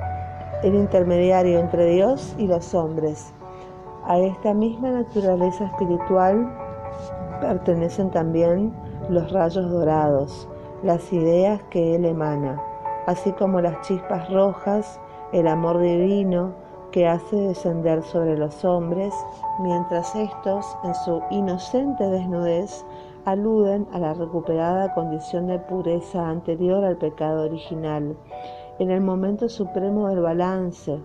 el 0.64 0.76
intermediario 0.76 1.60
entre 1.60 1.86
Dios 1.86 2.36
y 2.38 2.48
los 2.48 2.74
hombres. 2.74 3.34
A 4.06 4.18
esta 4.20 4.54
misma 4.54 4.92
naturaleza 4.92 5.66
espiritual 5.66 6.52
pertenecen 7.42 8.10
también 8.10 8.74
los 9.10 9.32
rayos 9.32 9.70
dorados, 9.70 10.48
las 10.84 11.12
ideas 11.12 11.62
que 11.70 11.96
Él 11.96 12.06
emana, 12.06 12.62
así 13.08 13.32
como 13.32 13.62
las 13.62 13.82
chispas 13.82 14.32
rojas, 14.32 15.00
el 15.32 15.48
amor 15.48 15.80
divino 15.80 16.54
que 16.92 17.08
hace 17.08 17.36
descender 17.36 18.04
sobre 18.04 18.38
los 18.38 18.64
hombres, 18.64 19.14
mientras 19.60 20.16
estos, 20.16 20.66
en 20.84 20.96
su 20.96 21.22
inocente 21.32 22.04
desnudez, 22.06 22.86
aluden 23.26 23.88
a 23.92 24.00
la 24.00 24.14
recuperada 24.14 24.94
condición 24.94 25.48
de 25.48 25.60
pureza 25.60 26.30
anterior 26.30 26.84
al 26.84 26.98
pecado 26.98 27.44
original, 27.44 28.16
en 28.80 28.92
el 28.92 29.02
momento 29.02 29.50
supremo 29.50 30.08
del 30.08 30.22
balance, 30.22 31.00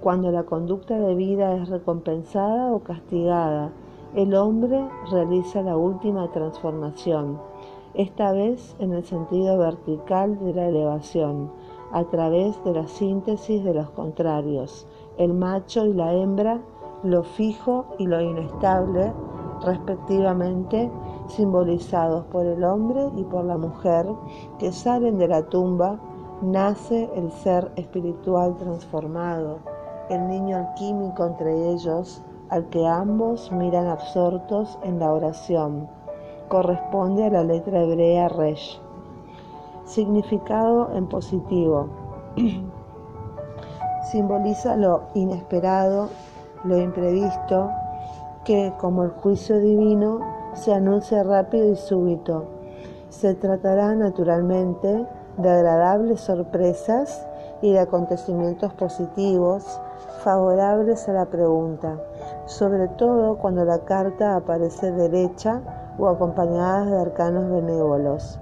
cuando 0.00 0.32
la 0.32 0.42
conducta 0.42 0.98
de 0.98 1.14
vida 1.14 1.54
es 1.54 1.68
recompensada 1.68 2.72
o 2.72 2.80
castigada, 2.80 3.70
el 4.16 4.34
hombre 4.34 4.84
realiza 5.10 5.62
la 5.62 5.76
última 5.76 6.30
transformación 6.32 7.51
esta 7.94 8.32
vez 8.32 8.74
en 8.78 8.92
el 8.92 9.04
sentido 9.04 9.58
vertical 9.58 10.38
de 10.38 10.54
la 10.54 10.68
elevación, 10.68 11.50
a 11.92 12.04
través 12.04 12.62
de 12.64 12.72
la 12.72 12.86
síntesis 12.86 13.62
de 13.62 13.74
los 13.74 13.90
contrarios, 13.90 14.86
el 15.18 15.34
macho 15.34 15.84
y 15.84 15.92
la 15.92 16.14
hembra, 16.14 16.60
lo 17.02 17.22
fijo 17.22 17.84
y 17.98 18.06
lo 18.06 18.20
inestable, 18.20 19.12
respectivamente, 19.62 20.90
simbolizados 21.26 22.24
por 22.26 22.46
el 22.46 22.64
hombre 22.64 23.10
y 23.16 23.24
por 23.24 23.44
la 23.44 23.58
mujer, 23.58 24.06
que 24.58 24.72
salen 24.72 25.18
de 25.18 25.28
la 25.28 25.42
tumba, 25.42 26.00
nace 26.40 27.10
el 27.14 27.30
ser 27.30 27.70
espiritual 27.76 28.56
transformado, 28.56 29.58
el 30.08 30.26
niño 30.28 30.56
alquímico 30.56 31.26
entre 31.26 31.72
ellos, 31.72 32.22
al 32.48 32.68
que 32.70 32.86
ambos 32.86 33.52
miran 33.52 33.86
absortos 33.86 34.78
en 34.82 34.98
la 34.98 35.12
oración 35.12 35.88
corresponde 36.52 37.24
a 37.24 37.30
la 37.30 37.44
letra 37.44 37.80
hebrea 37.80 38.28
resh. 38.28 38.78
Significado 39.86 40.90
en 40.94 41.08
positivo. 41.08 41.88
Simboliza 44.10 44.76
lo 44.76 45.04
inesperado, 45.14 46.10
lo 46.64 46.76
imprevisto, 46.76 47.70
que 48.44 48.70
como 48.78 49.04
el 49.04 49.12
juicio 49.12 49.60
divino 49.60 50.20
se 50.52 50.74
anuncia 50.74 51.22
rápido 51.22 51.70
y 51.70 51.76
súbito. 51.76 52.44
Se 53.08 53.32
tratará 53.34 53.94
naturalmente 53.94 55.06
de 55.38 55.48
agradables 55.50 56.20
sorpresas 56.20 57.26
y 57.62 57.72
de 57.72 57.78
acontecimientos 57.78 58.74
positivos 58.74 59.80
favorables 60.22 61.08
a 61.08 61.14
la 61.14 61.24
pregunta, 61.24 61.96
sobre 62.44 62.88
todo 62.88 63.38
cuando 63.38 63.64
la 63.64 63.78
carta 63.86 64.36
aparece 64.36 64.92
derecha 64.92 65.62
o 65.98 66.08
acompañadas 66.08 66.90
de 66.90 67.00
arcanos 67.00 67.50
benévolos. 67.50 68.40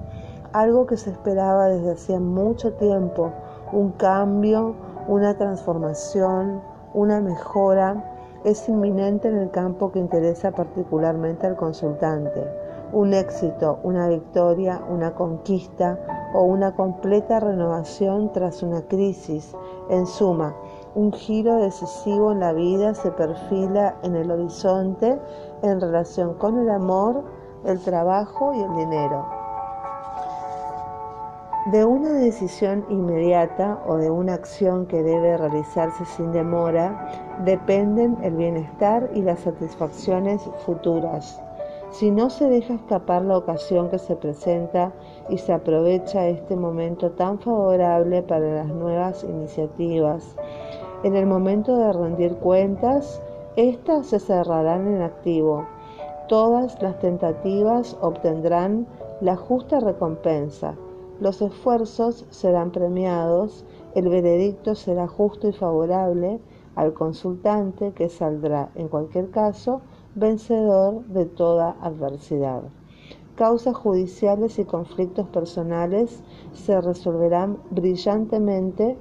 Algo 0.52 0.86
que 0.86 0.96
se 0.96 1.10
esperaba 1.10 1.66
desde 1.66 1.92
hacía 1.92 2.20
mucho 2.20 2.72
tiempo, 2.74 3.30
un 3.72 3.92
cambio, 3.92 4.74
una 5.06 5.36
transformación, 5.36 6.60
una 6.94 7.20
mejora, 7.20 8.04
es 8.44 8.68
inminente 8.68 9.28
en 9.28 9.36
el 9.36 9.50
campo 9.50 9.92
que 9.92 9.98
interesa 9.98 10.50
particularmente 10.50 11.46
al 11.46 11.56
consultante. 11.56 12.44
Un 12.92 13.12
éxito, 13.12 13.78
una 13.84 14.08
victoria, 14.08 14.80
una 14.88 15.14
conquista 15.14 15.98
o 16.34 16.42
una 16.42 16.74
completa 16.74 17.38
renovación 17.38 18.32
tras 18.32 18.62
una 18.62 18.82
crisis. 18.82 19.54
En 19.90 20.06
suma, 20.06 20.54
un 20.94 21.12
giro 21.12 21.56
decisivo 21.56 22.32
en 22.32 22.40
la 22.40 22.52
vida 22.52 22.94
se 22.94 23.10
perfila 23.12 23.96
en 24.02 24.16
el 24.16 24.30
horizonte 24.30 25.20
en 25.62 25.80
relación 25.80 26.34
con 26.34 26.58
el 26.58 26.70
amor 26.70 27.22
el 27.64 27.80
trabajo 27.80 28.52
y 28.54 28.60
el 28.60 28.76
dinero. 28.76 29.26
De 31.72 31.84
una 31.84 32.14
decisión 32.14 32.86
inmediata 32.88 33.82
o 33.86 33.96
de 33.96 34.10
una 34.10 34.32
acción 34.32 34.86
que 34.86 35.02
debe 35.02 35.36
realizarse 35.36 36.06
sin 36.06 36.32
demora 36.32 37.36
dependen 37.44 38.16
el 38.22 38.34
bienestar 38.34 39.10
y 39.14 39.20
las 39.20 39.40
satisfacciones 39.40 40.42
futuras. 40.64 41.38
Si 41.90 42.10
no 42.10 42.30
se 42.30 42.48
deja 42.48 42.74
escapar 42.74 43.22
la 43.22 43.36
ocasión 43.36 43.90
que 43.90 43.98
se 43.98 44.16
presenta 44.16 44.92
y 45.28 45.36
se 45.36 45.52
aprovecha 45.52 46.28
este 46.28 46.56
momento 46.56 47.10
tan 47.10 47.38
favorable 47.38 48.22
para 48.22 48.46
las 48.46 48.68
nuevas 48.68 49.22
iniciativas, 49.22 50.36
en 51.02 51.14
el 51.14 51.26
momento 51.26 51.76
de 51.76 51.92
rendir 51.92 52.36
cuentas, 52.36 53.20
éstas 53.56 54.06
se 54.06 54.18
cerrarán 54.18 54.86
en 54.86 55.02
activo 55.02 55.66
Todas 56.30 56.80
las 56.80 56.96
tentativas 57.00 57.96
obtendrán 58.00 58.86
la 59.20 59.34
justa 59.34 59.80
recompensa, 59.80 60.76
los 61.18 61.42
esfuerzos 61.42 62.24
serán 62.30 62.70
premiados, 62.70 63.64
el 63.96 64.08
veredicto 64.08 64.76
será 64.76 65.08
justo 65.08 65.48
y 65.48 65.52
favorable 65.52 66.38
al 66.76 66.92
consultante 66.92 67.90
que 67.94 68.08
saldrá, 68.08 68.70
en 68.76 68.86
cualquier 68.86 69.30
caso, 69.30 69.80
vencedor 70.14 71.04
de 71.06 71.26
toda 71.26 71.74
adversidad. 71.80 72.62
Causas 73.34 73.74
judiciales 73.74 74.60
y 74.60 74.64
conflictos 74.64 75.26
personales 75.30 76.22
se 76.52 76.80
resolverán 76.80 77.58
brillantemente, 77.72 78.96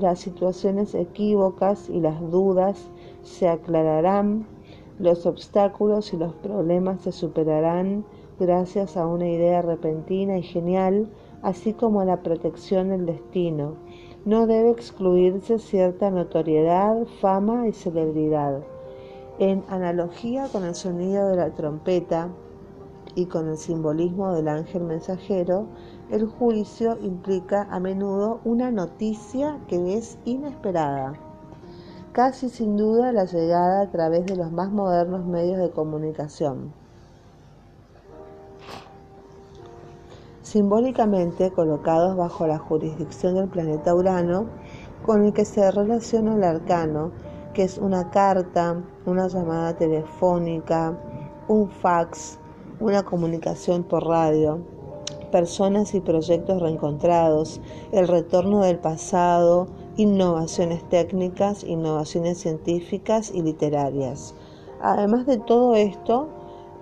las 0.00 0.18
situaciones 0.18 0.96
equívocas 0.96 1.88
y 1.88 2.00
las 2.00 2.20
dudas 2.32 2.90
se 3.22 3.48
aclararán, 3.48 4.57
los 4.98 5.26
obstáculos 5.26 6.12
y 6.12 6.16
los 6.16 6.34
problemas 6.34 7.02
se 7.02 7.12
superarán 7.12 8.04
gracias 8.38 8.96
a 8.96 9.06
una 9.06 9.28
idea 9.28 9.62
repentina 9.62 10.38
y 10.38 10.42
genial, 10.42 11.08
así 11.42 11.72
como 11.72 12.00
a 12.00 12.04
la 12.04 12.22
protección 12.22 12.88
del 12.88 13.06
destino. 13.06 13.74
No 14.24 14.46
debe 14.46 14.70
excluirse 14.70 15.58
cierta 15.58 16.10
notoriedad, 16.10 17.06
fama 17.20 17.68
y 17.68 17.72
celebridad. 17.72 18.62
En 19.38 19.62
analogía 19.68 20.48
con 20.50 20.64
el 20.64 20.74
sonido 20.74 21.28
de 21.28 21.36
la 21.36 21.50
trompeta 21.54 22.28
y 23.14 23.26
con 23.26 23.48
el 23.48 23.56
simbolismo 23.56 24.32
del 24.32 24.48
ángel 24.48 24.82
mensajero, 24.82 25.66
el 26.10 26.26
juicio 26.26 26.98
implica 27.00 27.68
a 27.70 27.78
menudo 27.78 28.40
una 28.44 28.72
noticia 28.72 29.60
que 29.68 29.94
es 29.94 30.18
inesperada 30.24 31.27
casi 32.18 32.48
sin 32.48 32.76
duda 32.76 33.12
la 33.12 33.26
llegada 33.26 33.82
a 33.82 33.90
través 33.92 34.26
de 34.26 34.34
los 34.34 34.50
más 34.50 34.72
modernos 34.72 35.24
medios 35.24 35.56
de 35.58 35.70
comunicación. 35.70 36.72
Simbólicamente 40.42 41.52
colocados 41.52 42.16
bajo 42.16 42.48
la 42.48 42.58
jurisdicción 42.58 43.36
del 43.36 43.46
planeta 43.46 43.94
Urano, 43.94 44.46
con 45.06 45.26
el 45.26 45.32
que 45.32 45.44
se 45.44 45.70
relaciona 45.70 46.34
el 46.34 46.42
arcano, 46.42 47.12
que 47.54 47.62
es 47.62 47.78
una 47.78 48.10
carta, 48.10 48.82
una 49.06 49.28
llamada 49.28 49.76
telefónica, 49.76 50.98
un 51.46 51.70
fax, 51.70 52.40
una 52.80 53.04
comunicación 53.04 53.84
por 53.84 54.04
radio, 54.04 54.58
personas 55.30 55.94
y 55.94 56.00
proyectos 56.00 56.60
reencontrados, 56.60 57.60
el 57.92 58.08
retorno 58.08 58.64
del 58.64 58.80
pasado, 58.80 59.68
innovaciones 59.98 60.88
técnicas, 60.88 61.64
innovaciones 61.64 62.38
científicas 62.38 63.32
y 63.34 63.42
literarias. 63.42 64.32
Además 64.80 65.26
de 65.26 65.38
todo 65.38 65.74
esto, 65.74 66.28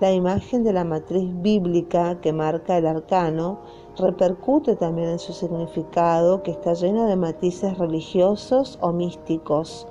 la 0.01 0.13
imagen 0.13 0.65
de 0.65 0.75
la 0.75 0.85
matriz 0.85 1.31
bíblica 1.41 2.21
que 2.21 2.35
marca 2.35 2.77
el 2.77 2.87
arcano 2.87 3.61
repercute 3.97 4.77
también 4.77 5.09
en 5.09 5.19
su 5.19 5.33
significado 5.33 6.43
que 6.43 6.51
está 6.51 6.75
lleno 6.75 7.07
de 7.07 7.17
matices 7.17 7.79
religiosos 7.79 8.79
o 8.83 8.93
místicos. 8.93 9.89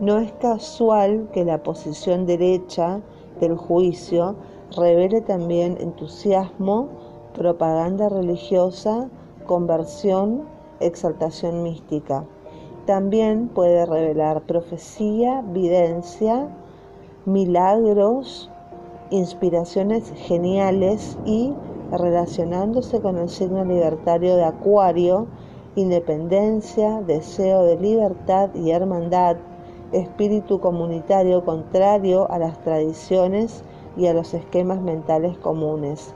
No 0.00 0.18
es 0.18 0.32
casual 0.32 1.28
que 1.34 1.44
la 1.44 1.62
posición 1.62 2.24
derecha 2.24 3.02
del 3.40 3.58
juicio 3.58 4.36
revele 4.74 5.20
también 5.20 5.76
entusiasmo, 5.78 6.88
propaganda 7.34 8.08
religiosa, 8.08 9.10
conversión, 9.46 10.44
exaltación 10.80 11.62
mística. 11.62 12.24
También 12.86 13.48
puede 13.48 13.86
revelar 13.86 14.42
profecía, 14.42 15.40
videncia, 15.40 16.48
milagros, 17.24 18.50
inspiraciones 19.08 20.12
geniales 20.16 21.16
y 21.24 21.54
relacionándose 21.90 23.00
con 23.00 23.16
el 23.16 23.30
signo 23.30 23.64
libertario 23.64 24.36
de 24.36 24.44
Acuario, 24.44 25.28
independencia, 25.76 27.00
deseo 27.00 27.64
de 27.64 27.78
libertad 27.78 28.50
y 28.54 28.72
hermandad, 28.72 29.38
espíritu 29.92 30.60
comunitario 30.60 31.42
contrario 31.42 32.30
a 32.30 32.38
las 32.38 32.60
tradiciones 32.60 33.64
y 33.96 34.08
a 34.08 34.12
los 34.12 34.34
esquemas 34.34 34.82
mentales 34.82 35.38
comunes. 35.38 36.14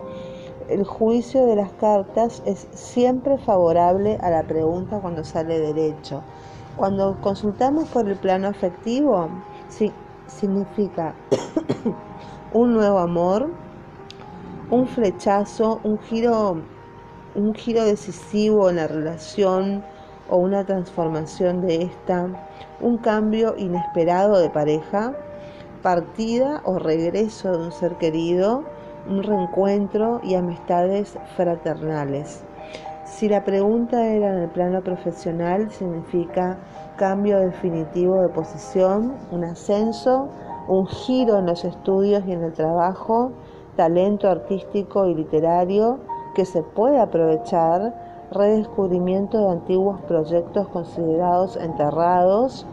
El 0.69 0.85
juicio 0.85 1.47
de 1.47 1.57
las 1.57 1.73
cartas 1.73 2.43
es 2.45 2.69
siempre 2.73 3.39
favorable 3.39 4.19
a 4.21 4.29
la 4.29 4.43
pregunta 4.43 5.01
cuando 5.01 5.25
sale 5.25 5.59
derecho 5.61 6.23
Cuando 6.79 7.17
consultamos 7.21 7.89
por 7.89 8.09
el 8.09 8.15
plano 8.15 8.47
afectivo, 8.47 9.29
significa 10.29 11.13
un 12.53 12.73
nuevo 12.73 13.01
amor, 13.01 13.51
un 14.71 14.87
flechazo, 14.87 15.81
un 15.83 15.99
giro, 15.99 16.63
un 17.35 17.53
giro 17.53 17.85
decisivo 17.85 18.71
en 18.71 18.77
la 18.77 18.87
relación 18.87 19.83
o 20.31 20.37
una 20.37 20.65
transformación 20.65 21.63
de 21.63 21.83
esta, 21.83 22.29
un 22.81 22.99
cambio 22.99 23.57
inesperado 23.59 24.39
de 24.39 24.49
pareja, 24.49 25.17
partida 25.83 26.63
o 26.65 26.79
regreso 26.79 27.59
de 27.59 27.59
un 27.59 27.73
ser 27.73 27.97
querido, 27.97 28.63
un 29.09 29.25
reencuentro 29.25 30.21
y 30.23 30.37
amistades 30.37 31.19
fraternales. 31.37 32.45
Si 33.19 33.29
la 33.29 33.43
pregunta 33.43 34.07
era 34.07 34.29
en 34.29 34.43
el 34.45 34.49
plano 34.49 34.81
profesional, 34.81 35.73
significa 35.73 36.57
cambio 36.95 37.41
definitivo 37.41 38.21
de 38.21 38.29
posición, 38.29 39.13
un 39.33 39.43
ascenso, 39.43 40.29
un 40.69 40.87
giro 40.87 41.37
en 41.41 41.47
los 41.47 41.65
estudios 41.65 42.23
y 42.29 42.31
en 42.31 42.45
el 42.45 42.53
trabajo, 42.53 43.33
talento 43.75 44.31
artístico 44.31 45.07
y 45.07 45.17
literario 45.17 45.99
que 46.37 46.45
se 46.45 46.63
puede 46.63 47.01
aprovechar, 47.01 47.93
redescubrimiento 48.31 49.37
de 49.41 49.51
antiguos 49.51 50.01
proyectos 50.03 50.69
considerados 50.69 51.57
enterrados, 51.57 52.69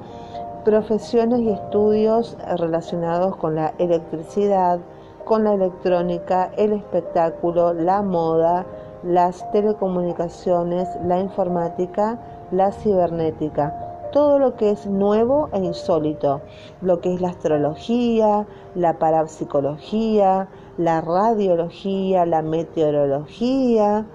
profesiones 0.63 1.39
y 1.39 1.49
estudios 1.49 2.37
relacionados 2.59 3.35
con 3.37 3.55
la 3.55 3.73
electricidad, 3.79 4.79
con 5.23 5.43
la 5.43 5.53
electrónica, 5.53 6.51
el 6.55 6.73
espectáculo, 6.73 7.73
la 7.73 8.03
moda, 8.03 8.67
las 9.05 9.49
telecomunicaciones, 9.51 10.89
la 11.05 11.19
informática, 11.19 12.19
la 12.51 12.71
cibernética, 12.71 14.09
todo 14.11 14.39
lo 14.39 14.55
que 14.55 14.71
es 14.71 14.87
nuevo 14.87 15.49
e 15.53 15.59
insólito, 15.59 16.41
lo 16.81 17.01
que 17.01 17.13
es 17.13 17.21
la 17.21 17.29
astrología, 17.29 18.47
la 18.73 18.97
parapsicología, 18.97 20.47
la 20.77 21.01
radiología, 21.01 22.25
la 22.25 22.41
meteorología, 22.41 24.05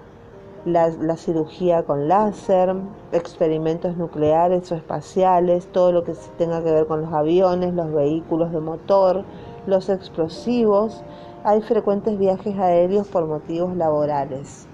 la, 0.65 1.15
cirugía 1.15 1.83
con 1.83 2.07
láser, 2.07 2.75
experimentos 3.11 3.95
nucleares 3.97 4.71
o 4.71 4.75
espaciales, 4.75 5.67
todo 5.71 5.91
lo 5.91 6.03
que 6.03 6.13
tenga 6.37 6.63
que 6.63 6.71
ver 6.71 6.85
con 6.85 7.01
los 7.01 7.13
aviones, 7.13 7.73
los 7.73 7.91
vehículos 7.93 8.51
de 8.51 8.59
motor, 8.59 9.23
los 9.65 9.89
explosivos. 9.89 11.03
Hay 11.43 11.61
frecuentes 11.61 12.19
viajes 12.19 12.57
aéreos 12.59 13.07
por 13.07 13.25
motivos 13.25 13.75
laborales. 13.75 14.67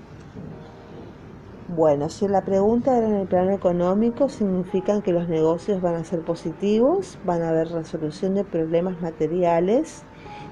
Bueno, 1.69 2.08
si 2.08 2.30
la 2.30 2.45
pregunta 2.45 2.97
era 2.97 3.08
en 3.08 3.15
el 3.15 3.27
plano 3.27 3.51
económico, 3.51 4.30
significan 4.30 5.01
que 5.01 5.12
los 5.12 5.27
negocios 5.27 5.82
van 5.82 5.95
a 5.95 6.06
ser 6.06 6.21
positivos, 6.21 7.19
van 7.25 7.41
a 7.41 7.49
haber 7.49 7.67
resolución 7.67 8.36
de 8.36 8.45
problemas 8.45 9.01
materiales, 9.01 10.03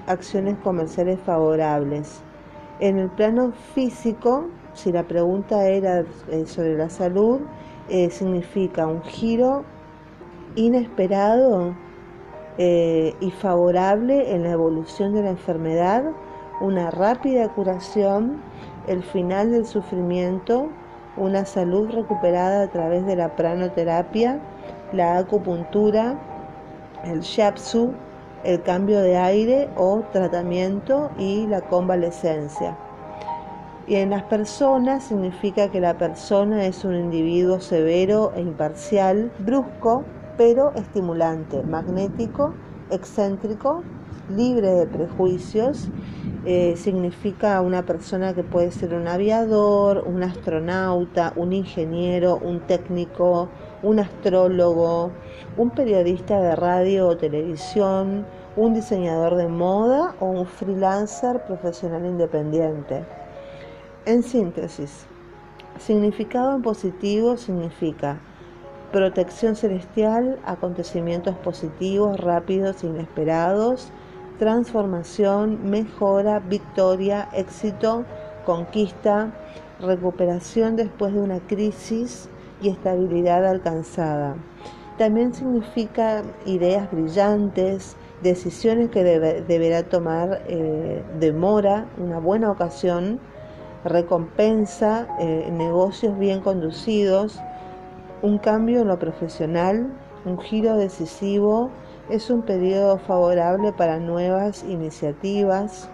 acciones 0.06 0.58
comerciales 0.58 1.18
favorables. 1.20 2.20
En 2.80 2.98
el 2.98 3.08
plano 3.08 3.52
físico, 3.74 4.48
si 4.74 4.92
la 4.92 5.04
pregunta 5.04 5.66
era 5.66 6.04
eh, 6.28 6.44
sobre 6.44 6.76
la 6.76 6.90
salud, 6.90 7.40
eh, 7.88 8.10
significa 8.10 8.86
un 8.86 9.02
giro 9.02 9.64
inesperado 10.54 11.74
eh, 12.58 13.14
y 13.20 13.30
favorable 13.30 14.34
en 14.34 14.42
la 14.42 14.50
evolución 14.50 15.14
de 15.14 15.22
la 15.22 15.30
enfermedad, 15.30 16.04
una 16.60 16.90
rápida 16.90 17.48
curación, 17.54 18.42
el 18.86 19.02
final 19.02 19.50
del 19.50 19.64
sufrimiento, 19.64 20.68
una 21.16 21.44
salud 21.44 21.90
recuperada 21.90 22.62
a 22.62 22.68
través 22.68 23.06
de 23.06 23.16
la 23.16 23.34
pranoterapia, 23.36 24.38
la 24.92 25.18
acupuntura, 25.18 26.18
el 27.04 27.20
shiatsu, 27.20 27.92
el 28.44 28.62
cambio 28.62 29.00
de 29.00 29.16
aire 29.16 29.68
o 29.76 30.02
tratamiento 30.12 31.10
y 31.18 31.46
la 31.46 31.62
convalescencia. 31.62 32.76
Y 33.88 33.96
en 33.96 34.10
las 34.10 34.24
personas 34.24 35.04
significa 35.04 35.70
que 35.70 35.80
la 35.80 35.96
persona 35.96 36.66
es 36.66 36.84
un 36.84 36.96
individuo 36.96 37.60
severo 37.60 38.32
e 38.34 38.40
imparcial, 38.40 39.30
brusco, 39.38 40.04
pero 40.36 40.72
estimulante, 40.74 41.62
magnético, 41.62 42.52
excéntrico, 42.90 43.82
libre 44.28 44.70
de 44.70 44.86
prejuicios. 44.86 45.88
Eh, 46.44 46.74
significa 46.76 47.60
una 47.60 47.84
persona 47.84 48.34
que 48.34 48.44
puede 48.44 48.70
ser 48.70 48.94
un 48.94 49.08
aviador, 49.08 50.04
un 50.06 50.22
astronauta, 50.22 51.32
un 51.36 51.52
ingeniero, 51.52 52.36
un 52.36 52.60
técnico, 52.60 53.48
un 53.82 53.98
astrólogo, 53.98 55.10
un 55.56 55.70
periodista 55.70 56.40
de 56.40 56.54
radio 56.54 57.08
o 57.08 57.16
televisión, 57.16 58.24
un 58.56 58.74
diseñador 58.74 59.36
de 59.36 59.48
moda 59.48 60.14
o 60.20 60.26
un 60.26 60.46
freelancer 60.46 61.44
profesional 61.44 62.06
independiente. 62.06 63.04
En 64.06 64.22
síntesis, 64.22 65.06
significado 65.78 66.54
en 66.54 66.62
positivo 66.62 67.36
significa 67.36 68.20
protección 68.92 69.56
celestial, 69.56 70.38
acontecimientos 70.44 71.34
positivos, 71.36 72.18
rápidos, 72.20 72.84
inesperados, 72.84 73.90
transformación, 74.38 75.70
mejora, 75.70 76.40
victoria, 76.40 77.28
éxito, 77.32 78.04
conquista, 78.44 79.32
recuperación 79.80 80.76
después 80.76 81.12
de 81.12 81.20
una 81.20 81.40
crisis 81.40 82.28
y 82.62 82.68
estabilidad 82.68 83.46
alcanzada. 83.46 84.36
También 84.98 85.34
significa 85.34 86.22
ideas 86.46 86.90
brillantes, 86.90 87.96
decisiones 88.22 88.90
que 88.90 89.04
deberá 89.04 89.82
tomar 89.82 90.42
eh, 90.46 91.02
demora, 91.18 91.86
una 91.98 92.18
buena 92.18 92.50
ocasión, 92.50 93.20
recompensa, 93.84 95.06
eh, 95.20 95.50
negocios 95.52 96.18
bien 96.18 96.40
conducidos, 96.40 97.38
un 98.22 98.38
cambio 98.38 98.80
en 98.80 98.88
lo 98.88 98.98
profesional, 98.98 99.86
un 100.24 100.38
giro 100.38 100.76
decisivo, 100.76 101.70
es 102.08 102.30
un 102.30 102.42
periodo 102.42 102.98
favorable 102.98 103.72
para 103.72 103.98
nuevas 103.98 104.64
iniciativas. 104.64 105.88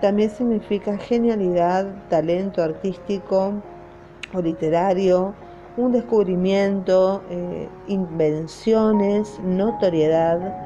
También 0.00 0.30
significa 0.30 0.96
genialidad, 0.96 1.86
talento 2.08 2.62
artístico 2.62 3.54
o 4.34 4.40
literario, 4.40 5.34
un 5.76 5.92
descubrimiento, 5.92 7.22
eh, 7.30 7.68
invenciones, 7.86 9.38
notoriedad. 9.40 10.56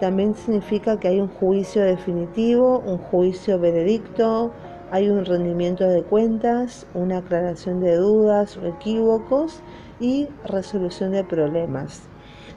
También 0.00 0.34
significa 0.34 0.98
que 0.98 1.08
hay 1.08 1.20
un 1.20 1.28
juicio 1.28 1.82
definitivo, 1.82 2.82
un 2.84 2.98
juicio 2.98 3.58
veredicto, 3.60 4.50
hay 4.90 5.08
un 5.08 5.24
rendimiento 5.24 5.86
de 5.86 6.02
cuentas, 6.02 6.86
una 6.94 7.18
aclaración 7.18 7.80
de 7.80 7.94
dudas 7.96 8.56
o 8.56 8.66
equívocos 8.66 9.62
y 10.00 10.28
resolución 10.44 11.12
de 11.12 11.22
problemas. 11.22 12.09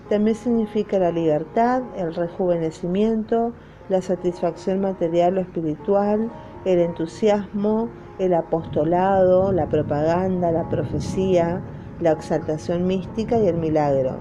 También 0.09 0.35
significa 0.35 0.99
la 0.99 1.11
libertad, 1.11 1.81
el 1.95 2.13
rejuvenecimiento, 2.13 3.53
la 3.89 4.01
satisfacción 4.01 4.81
material 4.81 5.37
o 5.37 5.41
espiritual, 5.41 6.29
el 6.65 6.79
entusiasmo, 6.79 7.89
el 8.19 8.33
apostolado, 8.33 9.51
la 9.51 9.67
propaganda, 9.67 10.51
la 10.51 10.69
profecía, 10.69 11.61
la 11.99 12.11
exaltación 12.11 12.85
mística 12.85 13.37
y 13.37 13.47
el 13.47 13.57
milagro. 13.57 14.17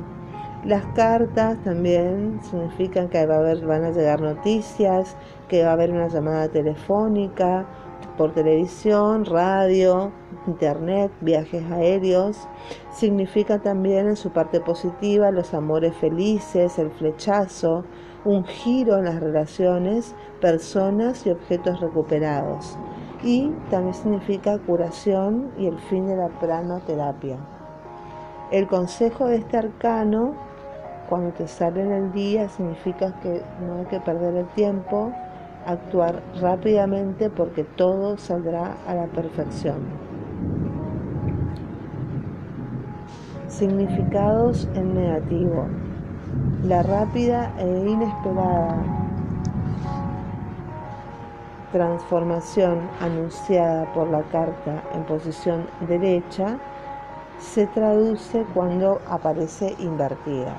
Las 0.65 0.87
cartas 0.95 1.59
también 1.65 2.39
significan 2.43 3.09
que 3.09 3.27
va 3.27 3.35
a 3.35 3.39
haber, 3.39 3.67
van 3.67 3.83
a 3.83 3.91
llegar 3.91 4.21
noticias, 4.21 5.17
que 5.49 5.65
va 5.65 5.71
a 5.71 5.73
haber 5.73 5.91
una 5.91 6.07
llamada 6.07 6.49
telefónica, 6.49 7.67
por 8.23 8.35
televisión, 8.35 9.25
radio, 9.25 10.13
internet, 10.47 11.11
viajes 11.23 11.69
aéreos. 11.73 12.47
Significa 12.93 13.59
también 13.59 14.07
en 14.07 14.15
su 14.15 14.31
parte 14.31 14.61
positiva 14.61 15.33
los 15.33 15.53
amores 15.55 15.93
felices, 15.97 16.79
el 16.79 16.93
flechazo, 16.93 17.85
un 18.25 18.45
giro 18.45 18.97
en 18.97 19.07
las 19.07 19.19
relaciones, 19.19 20.15
personas 20.41 21.27
y 21.27 21.31
objetos 21.31 21.81
recuperados. 21.81 22.79
Y 23.25 23.51
también 23.71 23.95
significa 23.95 24.57
curación 24.57 25.51
y 25.59 25.67
el 25.67 25.81
fin 25.81 26.07
de 26.07 26.15
la 26.15 26.29
pranoterapia. 26.29 27.39
El 28.53 28.69
consejo 28.69 29.27
de 29.27 29.39
este 29.39 29.57
arcano, 29.57 30.37
cuando 31.09 31.33
te 31.33 31.49
sale 31.49 31.83
en 31.83 31.91
el 31.91 32.13
día, 32.13 32.49
significa 32.49 33.19
que 33.19 33.43
no 33.67 33.81
hay 33.81 33.87
que 33.87 33.99
perder 33.99 34.37
el 34.37 34.47
tiempo, 34.51 35.13
actuar 35.67 36.23
rápidamente 36.41 37.31
porque 37.31 37.65
todo 37.65 38.17
saldrá 38.17 38.77
a 38.87 38.95
la 38.95 39.07
perfección. 39.07 39.77
Significados 43.49 44.69
en 44.75 44.95
negativo. 44.95 45.67
La 46.65 46.83
rápida 46.83 47.53
e 47.59 47.67
inesperada 47.67 48.83
transformación 51.73 52.81
anunciada 53.01 53.91
por 53.95 54.09
la 54.09 54.23
carta 54.25 54.83
en 54.95 55.05
posición 55.05 55.67
derecha 55.89 56.59
se 57.39 57.67
traduce 57.69 58.45
cuando 58.55 59.01
aparece 59.09 59.75
invertida 59.79 60.55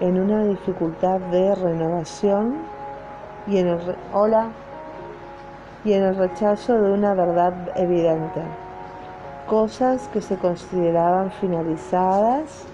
en 0.00 0.18
una 0.18 0.44
dificultad 0.44 1.20
de 1.20 1.54
renovación 1.54 2.54
y 3.46 3.58
en 3.58 3.68
el, 3.68 3.80
hola, 4.12 4.50
y 5.84 5.92
en 5.92 6.02
el 6.04 6.16
rechazo 6.16 6.80
de 6.80 6.92
una 6.92 7.14
verdad 7.14 7.54
evidente. 7.76 8.42
Cosas 9.46 10.08
que 10.12 10.20
se 10.20 10.36
consideraban 10.36 11.30
finalizadas 11.32 12.66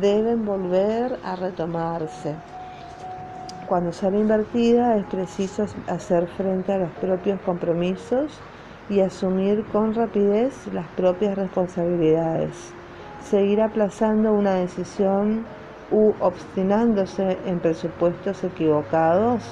deben 0.00 0.44
volver 0.44 1.18
a 1.24 1.36
retomarse. 1.36 2.34
Cuando 3.66 3.92
sale 3.92 4.18
invertida 4.18 4.96
es 4.96 5.06
preciso 5.06 5.64
hacer 5.88 6.26
frente 6.28 6.72
a 6.72 6.78
los 6.78 6.90
propios 6.92 7.40
compromisos 7.42 8.40
y 8.88 9.00
asumir 9.00 9.64
con 9.66 9.94
rapidez 9.94 10.66
las 10.72 10.86
propias 10.96 11.36
responsabilidades. 11.36 12.72
Seguir 13.22 13.62
aplazando 13.62 14.32
una 14.32 14.54
decisión 14.54 15.44
u 15.92 16.12
obstinándose 16.20 17.38
en 17.46 17.60
presupuestos 17.60 18.42
equivocados 18.44 19.42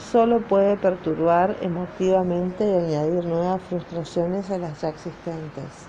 solo 0.00 0.40
puede 0.40 0.76
perturbar 0.76 1.56
emotivamente 1.60 2.64
y 2.64 2.74
añadir 2.74 3.24
nuevas 3.24 3.62
frustraciones 3.62 4.50
a 4.50 4.58
las 4.58 4.80
ya 4.80 4.88
existentes. 4.88 5.86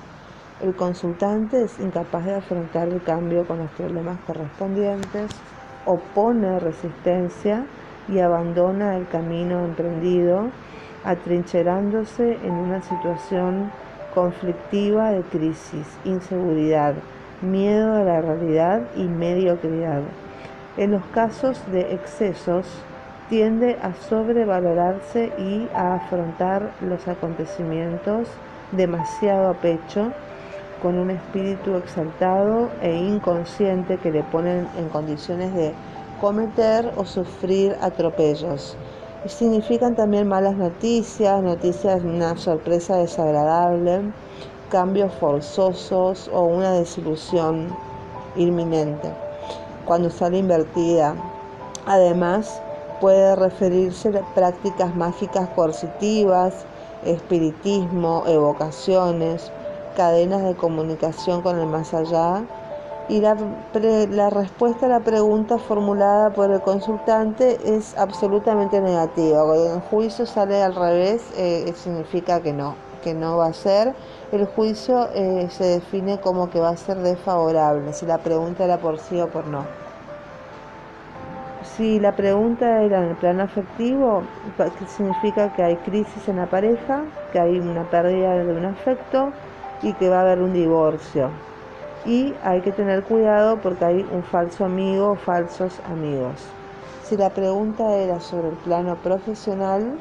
El 0.62 0.76
consultante 0.76 1.64
es 1.64 1.80
incapaz 1.80 2.26
de 2.26 2.36
afrontar 2.36 2.90
el 2.90 3.02
cambio 3.02 3.48
con 3.48 3.58
los 3.60 3.72
problemas 3.72 4.20
correspondientes, 4.28 5.32
opone 5.86 6.60
resistencia 6.60 7.66
y 8.08 8.20
abandona 8.20 8.98
el 8.98 9.08
camino 9.08 9.66
emprendido, 9.66 10.52
atrincherándose 11.04 12.34
en 12.44 12.52
una 12.52 12.82
situación 12.82 13.72
conflictiva 14.14 15.12
de 15.12 15.24
crisis, 15.24 15.88
inseguridad, 16.04 16.94
miedo 17.42 17.96
a 17.96 18.04
la 18.04 18.22
realidad 18.22 18.82
y 18.96 19.06
mediocridad. 19.06 20.02
En 20.78 20.92
los 20.92 21.06
casos 21.08 21.60
de 21.72 21.94
excesos, 21.94 22.68
tiende 23.32 23.78
a 23.82 23.94
sobrevalorarse 23.94 25.32
y 25.38 25.66
a 25.74 25.96
afrontar 25.96 26.74
los 26.82 27.08
acontecimientos 27.08 28.28
demasiado 28.74 29.52
a 29.52 29.54
pecho, 29.54 30.12
con 30.82 31.00
un 31.00 31.12
espíritu 31.12 31.78
exaltado 31.78 32.70
e 32.82 32.94
inconsciente 32.94 33.98
que 34.00 34.12
le 34.12 34.24
ponen 34.24 34.68
en 34.78 34.90
condiciones 34.90 35.54
de 35.56 35.74
cometer 36.20 36.92
o 36.98 37.06
sufrir 37.06 37.74
atropellos. 37.80 38.76
Significan 39.28 39.96
también 39.96 40.28
malas 40.28 40.58
noticias, 40.58 41.42
noticias 41.42 42.04
una 42.04 42.36
sorpresa 42.36 42.98
desagradable, 42.98 44.12
cambios 44.70 45.14
forzosos 45.14 46.30
o 46.34 46.42
una 46.42 46.74
desilusión 46.74 47.70
inminente. 48.36 49.10
Cuando 49.86 50.10
sale 50.10 50.40
invertida, 50.40 51.16
además, 51.86 52.62
puede 53.02 53.36
referirse 53.36 54.10
a 54.10 54.34
prácticas 54.36 54.96
mágicas 54.96 55.50
coercitivas, 55.50 56.54
espiritismo, 57.04 58.24
evocaciones, 58.28 59.52
cadenas 59.98 60.44
de 60.44 60.56
comunicación 60.56 61.42
con 61.42 61.60
el 61.60 61.66
más 61.66 61.94
allá. 61.94 62.44
Y 63.10 63.20
la, 63.20 63.36
la, 63.74 64.30
respuesta 64.30 64.86
a 64.86 64.90
la 64.90 65.00
pregunta 65.02 65.58
formulada 65.58 66.30
por 66.30 66.50
el 66.52 66.62
consultante 66.62 67.58
es 67.66 67.98
absolutamente 67.98 68.80
negativa. 68.80 69.44
Cuando 69.44 69.74
el 69.74 69.82
juicio 69.82 70.26
sale 70.26 70.62
al 70.62 70.76
revés, 70.76 71.22
eh, 71.36 71.74
significa 71.76 72.40
que 72.40 72.54
no, 72.54 72.76
que 73.04 73.14
no 73.14 73.38
va 73.38 73.48
a 73.48 73.54
ser. 73.54 73.94
El 74.32 74.46
juicio 74.46 75.10
eh, 75.14 75.50
se 75.50 75.66
define 75.66 76.22
como 76.22 76.50
que 76.50 76.62
va 76.62 76.70
a 76.70 76.78
ser 76.78 77.00
desfavorable, 77.00 77.92
si 77.92 78.06
la 78.06 78.20
pregunta 78.20 78.64
era 78.64 78.78
por 78.78 78.98
sí 79.00 79.20
o 79.20 79.28
por 79.28 79.46
no. 79.48 79.91
Si 81.82 82.00
la 82.00 82.16
pregunta 82.16 82.84
era 82.84 83.04
en 83.04 83.10
el 83.10 83.16
plano 83.16 83.42
afectivo, 83.42 84.22
significa 84.86 85.52
que 85.52 85.64
hay 85.64 85.78
crisis 85.78 86.28
en 86.28 86.36
la 86.36 86.46
pareja, 86.46 87.06
que 87.34 87.40
hay 87.40 87.58
una 87.58 87.90
pérdida 87.90 88.36
de 88.36 88.54
un 88.54 88.66
afecto 88.66 89.32
y 89.82 89.92
que 89.94 90.08
va 90.08 90.20
a 90.20 90.22
haber 90.22 90.44
un 90.44 90.54
divorcio. 90.54 91.32
Y 92.06 92.36
hay 92.44 92.62
que 92.62 92.72
tener 92.72 93.02
cuidado 93.02 93.58
porque 93.58 93.84
hay 93.84 94.08
un 94.12 94.22
falso 94.22 94.64
amigo 94.64 95.14
o 95.14 95.16
falsos 95.16 95.82
amigos. 95.92 96.36
Si 97.04 97.18
la 97.18 97.32
pregunta 97.32 97.92
era 97.96 98.20
sobre 98.20 98.50
el 98.50 98.58
plano 98.58 98.96
profesional, 98.98 99.98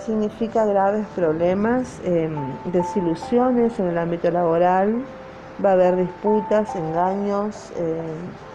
significa 0.00 0.66
graves 0.66 1.06
problemas, 1.16 2.02
em, 2.04 2.36
desilusiones 2.66 3.80
en 3.80 3.86
el 3.86 3.96
ámbito 3.96 4.30
laboral, 4.30 5.02
va 5.64 5.70
a 5.70 5.72
haber 5.72 5.96
disputas, 5.96 6.76
engaños. 6.76 7.72
Em, 7.78 8.53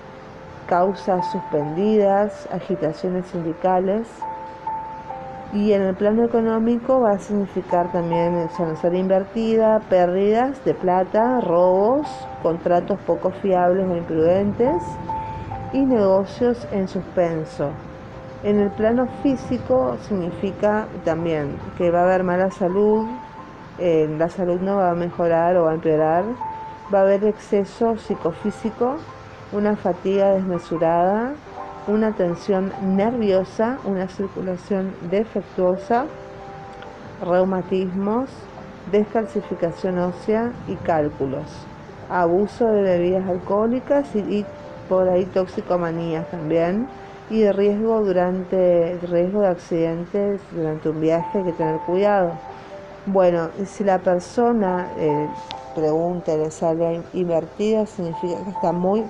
causas 0.69 1.25
suspendidas, 1.31 2.47
agitaciones 2.51 3.25
sindicales. 3.25 4.07
Y 5.51 5.73
en 5.73 5.81
el 5.81 5.95
plano 5.95 6.23
económico 6.23 7.01
va 7.01 7.13
a 7.13 7.19
significar 7.19 7.91
también 7.91 8.47
ser 8.79 8.93
invertida, 8.93 9.79
pérdidas 9.89 10.63
de 10.63 10.75
plata, 10.75 11.41
robos, 11.41 12.07
contratos 12.43 12.99
poco 13.01 13.31
fiables 13.31 13.87
o 13.89 13.97
imprudentes 13.97 14.83
y 15.73 15.83
negocios 15.83 16.67
en 16.71 16.87
suspenso. 16.87 17.71
En 18.43 18.59
el 18.59 18.69
plano 18.69 19.07
físico 19.23 19.97
significa 20.01 20.87
también 21.03 21.57
que 21.79 21.89
va 21.89 22.01
a 22.01 22.03
haber 22.03 22.23
mala 22.23 22.51
salud, 22.51 23.07
eh, 23.79 24.07
la 24.19 24.29
salud 24.29 24.61
no 24.61 24.77
va 24.77 24.91
a 24.91 24.95
mejorar 24.95 25.57
o 25.57 25.63
va 25.63 25.71
a 25.71 25.75
empeorar, 25.75 26.25
va 26.93 26.99
a 26.99 27.01
haber 27.01 27.25
exceso 27.25 27.97
psicofísico 27.97 28.97
una 29.51 29.75
fatiga 29.75 30.33
desmesurada, 30.33 31.33
una 31.87 32.11
tensión 32.11 32.71
nerviosa, 32.81 33.79
una 33.85 34.07
circulación 34.07 34.93
defectuosa, 35.09 36.05
reumatismos, 37.23 38.29
descalcificación 38.91 39.97
ósea 39.99 40.51
y 40.67 40.75
cálculos, 40.75 41.45
abuso 42.09 42.65
de 42.67 42.81
bebidas 42.81 43.27
alcohólicas 43.27 44.15
y, 44.15 44.45
por 44.87 45.07
ahí 45.07 45.25
toxicomanías 45.25 46.27
también 46.31 46.87
y 47.29 47.41
de 47.41 47.53
riesgo 47.53 48.03
durante 48.03 48.97
riesgo 49.03 49.41
de 49.41 49.47
accidentes 49.47 50.41
durante 50.51 50.89
un 50.89 50.99
viaje 50.99 51.37
hay 51.37 51.43
que 51.43 51.51
tener 51.53 51.79
cuidado. 51.81 52.31
Bueno, 53.05 53.49
si 53.65 53.83
la 53.83 53.99
persona 53.99 54.91
eh, 54.97 55.27
pregunta 55.75 56.35
le 56.35 56.49
sale 56.49 57.01
invertida 57.13 57.85
significa 57.85 58.43
que 58.43 58.49
está 58.49 58.71
muy 58.71 59.03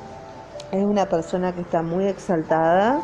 es 0.71 0.83
una 0.83 1.05
persona 1.07 1.53
que 1.53 1.61
está 1.61 1.81
muy 1.81 2.05
exaltada, 2.05 3.01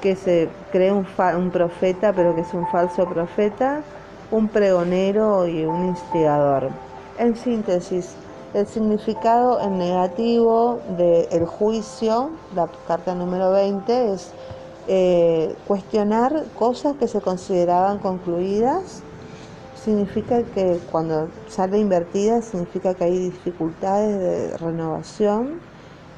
que 0.00 0.16
se 0.16 0.48
cree 0.72 0.92
un, 0.92 1.06
un 1.36 1.50
profeta, 1.50 2.12
pero 2.12 2.34
que 2.34 2.40
es 2.40 2.52
un 2.54 2.66
falso 2.68 3.06
profeta, 3.06 3.82
un 4.30 4.48
pregonero 4.48 5.46
y 5.46 5.64
un 5.64 5.88
instigador. 5.88 6.70
En 7.18 7.36
síntesis, 7.36 8.14
el 8.54 8.66
significado 8.66 9.60
en 9.60 9.78
negativo 9.78 10.80
del 10.96 11.46
juicio, 11.46 12.30
la 12.54 12.68
carta 12.88 13.14
número 13.14 13.52
20, 13.52 14.12
es 14.12 14.32
eh, 14.88 15.54
cuestionar 15.68 16.44
cosas 16.58 16.96
que 16.96 17.06
se 17.06 17.20
consideraban 17.20 17.98
concluidas. 17.98 19.02
Significa 19.84 20.42
que 20.42 20.80
cuando 20.90 21.28
sale 21.48 21.78
invertida, 21.78 22.42
significa 22.42 22.94
que 22.94 23.04
hay 23.04 23.18
dificultades 23.18 24.18
de 24.18 24.56
renovación 24.58 25.69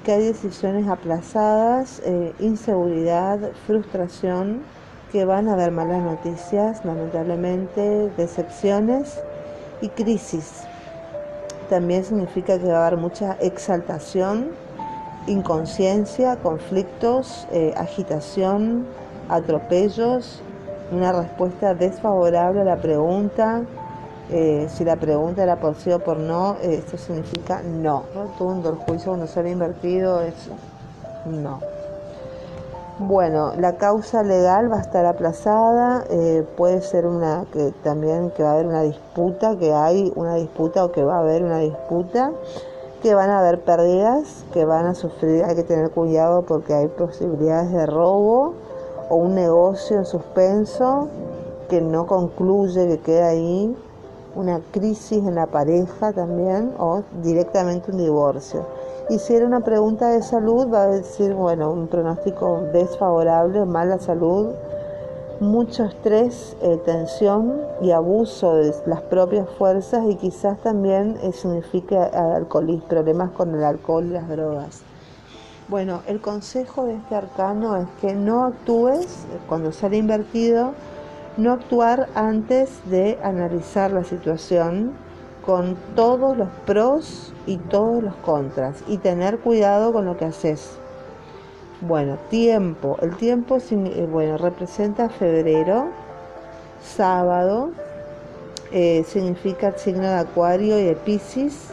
que 0.05 0.12
hay 0.12 0.25
decisiones 0.25 0.88
aplazadas, 0.88 2.03
eh, 2.05 2.33
inseguridad, 2.41 3.38
frustración, 3.67 4.62
que 5.12 5.25
van 5.25 5.49
a 5.49 5.53
haber 5.53 5.71
malas 5.71 6.03
noticias, 6.03 6.85
lamentablemente, 6.85 8.11
decepciones 8.17 9.21
y 9.81 9.88
crisis. 9.88 10.62
También 11.69 12.05
significa 12.05 12.59
que 12.59 12.67
va 12.67 12.85
a 12.85 12.87
haber 12.87 12.99
mucha 12.99 13.37
exaltación, 13.41 14.51
inconsciencia, 15.27 16.37
conflictos, 16.37 17.47
eh, 17.53 17.75
agitación, 17.77 18.87
atropellos, 19.29 20.43
una 20.91 21.12
respuesta 21.12 21.75
desfavorable 21.75 22.62
a 22.62 22.65
la 22.65 22.77
pregunta, 22.77 23.62
eh, 24.35 24.66
si 24.71 24.83
la 24.83 24.97
pregunta 24.97 25.42
era 25.42 25.57
por 25.57 25.75
sí 25.75 25.92
o 25.92 25.99
por 25.99 26.18
no, 26.18 26.57
eh, 26.62 26.77
esto 26.77 26.97
significa 26.97 27.61
no. 27.62 28.05
Rotundo, 28.14 28.71
el 28.71 28.77
juicio 28.77 29.11
cuando 29.11 29.27
sale 29.27 29.51
invertido 29.51 30.23
es 30.23 30.35
no. 31.27 31.61
Bueno, 32.99 33.53
la 33.59 33.77
causa 33.77 34.23
legal 34.23 34.73
va 34.73 34.79
a 34.79 34.81
estar 34.81 35.05
aplazada, 35.05 36.05
eh, 36.09 36.47
puede 36.57 36.81
ser 36.81 37.05
una 37.05 37.45
que 37.53 37.73
también 37.83 38.31
que 38.31 38.42
va 38.42 38.51
a 38.51 38.53
haber 38.55 38.66
una 38.66 38.83
disputa, 38.83 39.59
que 39.59 39.75
hay 39.75 40.11
una 40.16 40.37
disputa 40.37 40.85
o 40.85 40.92
que 40.92 41.03
va 41.03 41.16
a 41.16 41.21
haber 41.21 41.42
una 41.42 41.59
disputa, 41.59 42.33
que 43.03 43.14
van 43.14 43.29
a 43.29 43.40
haber 43.40 43.61
pérdidas, 43.61 44.47
que 44.55 44.64
van 44.64 44.87
a 44.87 44.95
sufrir, 44.95 45.45
hay 45.45 45.57
que 45.57 45.64
tener 45.64 45.90
cuidado 45.90 46.42
porque 46.42 46.73
hay 46.73 46.88
posibilidades 46.88 47.71
de 47.71 47.85
robo 47.85 48.55
o 49.11 49.16
un 49.16 49.35
negocio 49.35 49.99
en 49.99 50.07
suspenso 50.07 51.09
que 51.68 51.83
no 51.83 52.07
concluye, 52.07 52.87
que 52.87 52.99
queda 53.01 53.29
ahí 53.29 53.77
una 54.35 54.61
crisis 54.71 55.18
en 55.18 55.35
la 55.35 55.47
pareja 55.47 56.12
también 56.12 56.73
o 56.79 57.03
directamente 57.23 57.90
un 57.90 57.99
divorcio. 57.99 58.66
Y 59.11 59.18
si 59.18 59.35
era 59.35 59.47
una 59.47 59.61
pregunta 59.61 60.11
de 60.11 60.23
salud, 60.23 60.73
va 60.73 60.85
a 60.85 60.88
decir, 60.88 61.35
bueno, 61.35 61.71
un 61.73 61.88
pronóstico 61.88 62.62
desfavorable, 62.73 63.64
mala 63.66 63.99
salud, 63.99 64.55
mucho 65.40 65.85
estrés, 65.85 66.57
eh, 66.62 66.81
tensión 66.85 67.61
y 67.83 67.90
abuso 67.90 68.55
de 68.55 68.73
las 68.87 69.03
propias 69.03 69.49
fuerzas 69.59 70.05
y 70.09 70.14
quizás 70.14 70.59
también 70.61 71.18
eh, 71.23 71.33
signifique 71.33 71.97
alcoholismo, 71.97 72.87
problemas 72.87 73.33
con 73.33 73.55
el 73.55 73.64
alcohol 73.64 74.07
y 74.07 74.11
las 74.11 74.29
drogas. 74.29 74.83
Bueno, 75.68 76.03
el 76.07 76.21
consejo 76.21 76.87
de 76.87 76.95
este 76.95 77.14
arcano 77.14 77.77
es 77.77 77.88
que 78.01 78.14
no 78.14 78.45
actúes 78.45 79.27
cuando 79.49 79.73
sale 79.73 79.97
invertido, 79.97 80.75
no 81.37 81.53
actuar 81.53 82.09
antes 82.14 82.71
de 82.90 83.18
analizar 83.23 83.90
la 83.90 84.05
situación 84.05 84.92
con 85.45 85.77
todos 85.97 86.37
los 86.37 86.49
pros 86.66 87.33
y 87.47 87.57
todos 87.57 88.03
los 88.03 88.14
contras 88.16 88.83
y 88.87 88.99
tener 88.99 89.38
cuidado 89.38 89.92
con 89.92 90.05
lo 90.05 90.16
que 90.16 90.27
haces. 90.27 90.79
Bueno, 91.81 92.16
tiempo. 92.31 92.97
El 93.03 93.16
tiempo 93.16 93.59
eh, 93.59 94.09
bueno, 94.11 94.38
representa 94.38 95.09
febrero, 95.09 95.88
sábado, 96.81 97.71
eh, 98.71 99.05
significa 99.07 99.68
el 99.68 99.77
signo 99.77 100.03
de 100.03 100.14
Acuario 100.14 100.79
y 100.79 100.85
de 100.85 100.95
Pisces. 100.95 101.71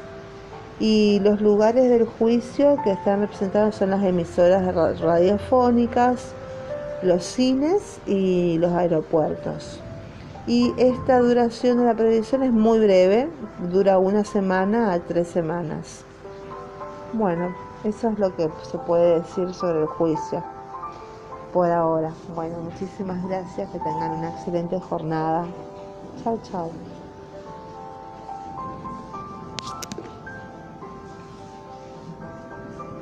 Y 0.80 1.20
los 1.20 1.42
lugares 1.42 1.90
del 1.90 2.06
juicio 2.06 2.78
que 2.84 2.92
están 2.92 3.22
representados 3.22 3.76
son 3.76 3.92
las 3.92 4.04
emisoras 4.04 4.74
radiofónicas, 5.00 6.34
los 7.02 7.24
cines 7.24 8.00
y 8.06 8.58
los 8.58 8.72
aeropuertos. 8.74 9.80
Y 10.48 10.74
esta 10.78 11.20
duración 11.20 11.78
de 11.78 11.86
la 11.86 11.94
predicción 11.94 12.44
es 12.44 12.52
muy 12.52 12.80
breve, 12.80 13.30
dura 13.72 14.00
una 14.00 14.24
semana 14.24 14.94
a 14.94 15.00
tres 15.00 15.28
semanas. 15.28 16.04
Bueno, 17.14 17.56
eso 17.84 18.10
es 18.10 18.20
lo 18.20 18.36
que 18.36 18.50
se 18.70 18.78
puede 18.80 19.20
decir 19.20 19.54
sobre 19.54 19.82
el 19.82 19.86
juicio 19.86 20.44
por 21.54 21.70
ahora. 21.70 22.12
Bueno, 22.36 22.58
muchísimas 22.60 23.24
gracias, 23.28 23.70
que 23.70 23.80
tengan 23.80 24.12
una 24.12 24.30
excelente 24.30 24.80
jornada. 24.80 25.46
Chao, 26.24 26.40
chao. 26.44 26.72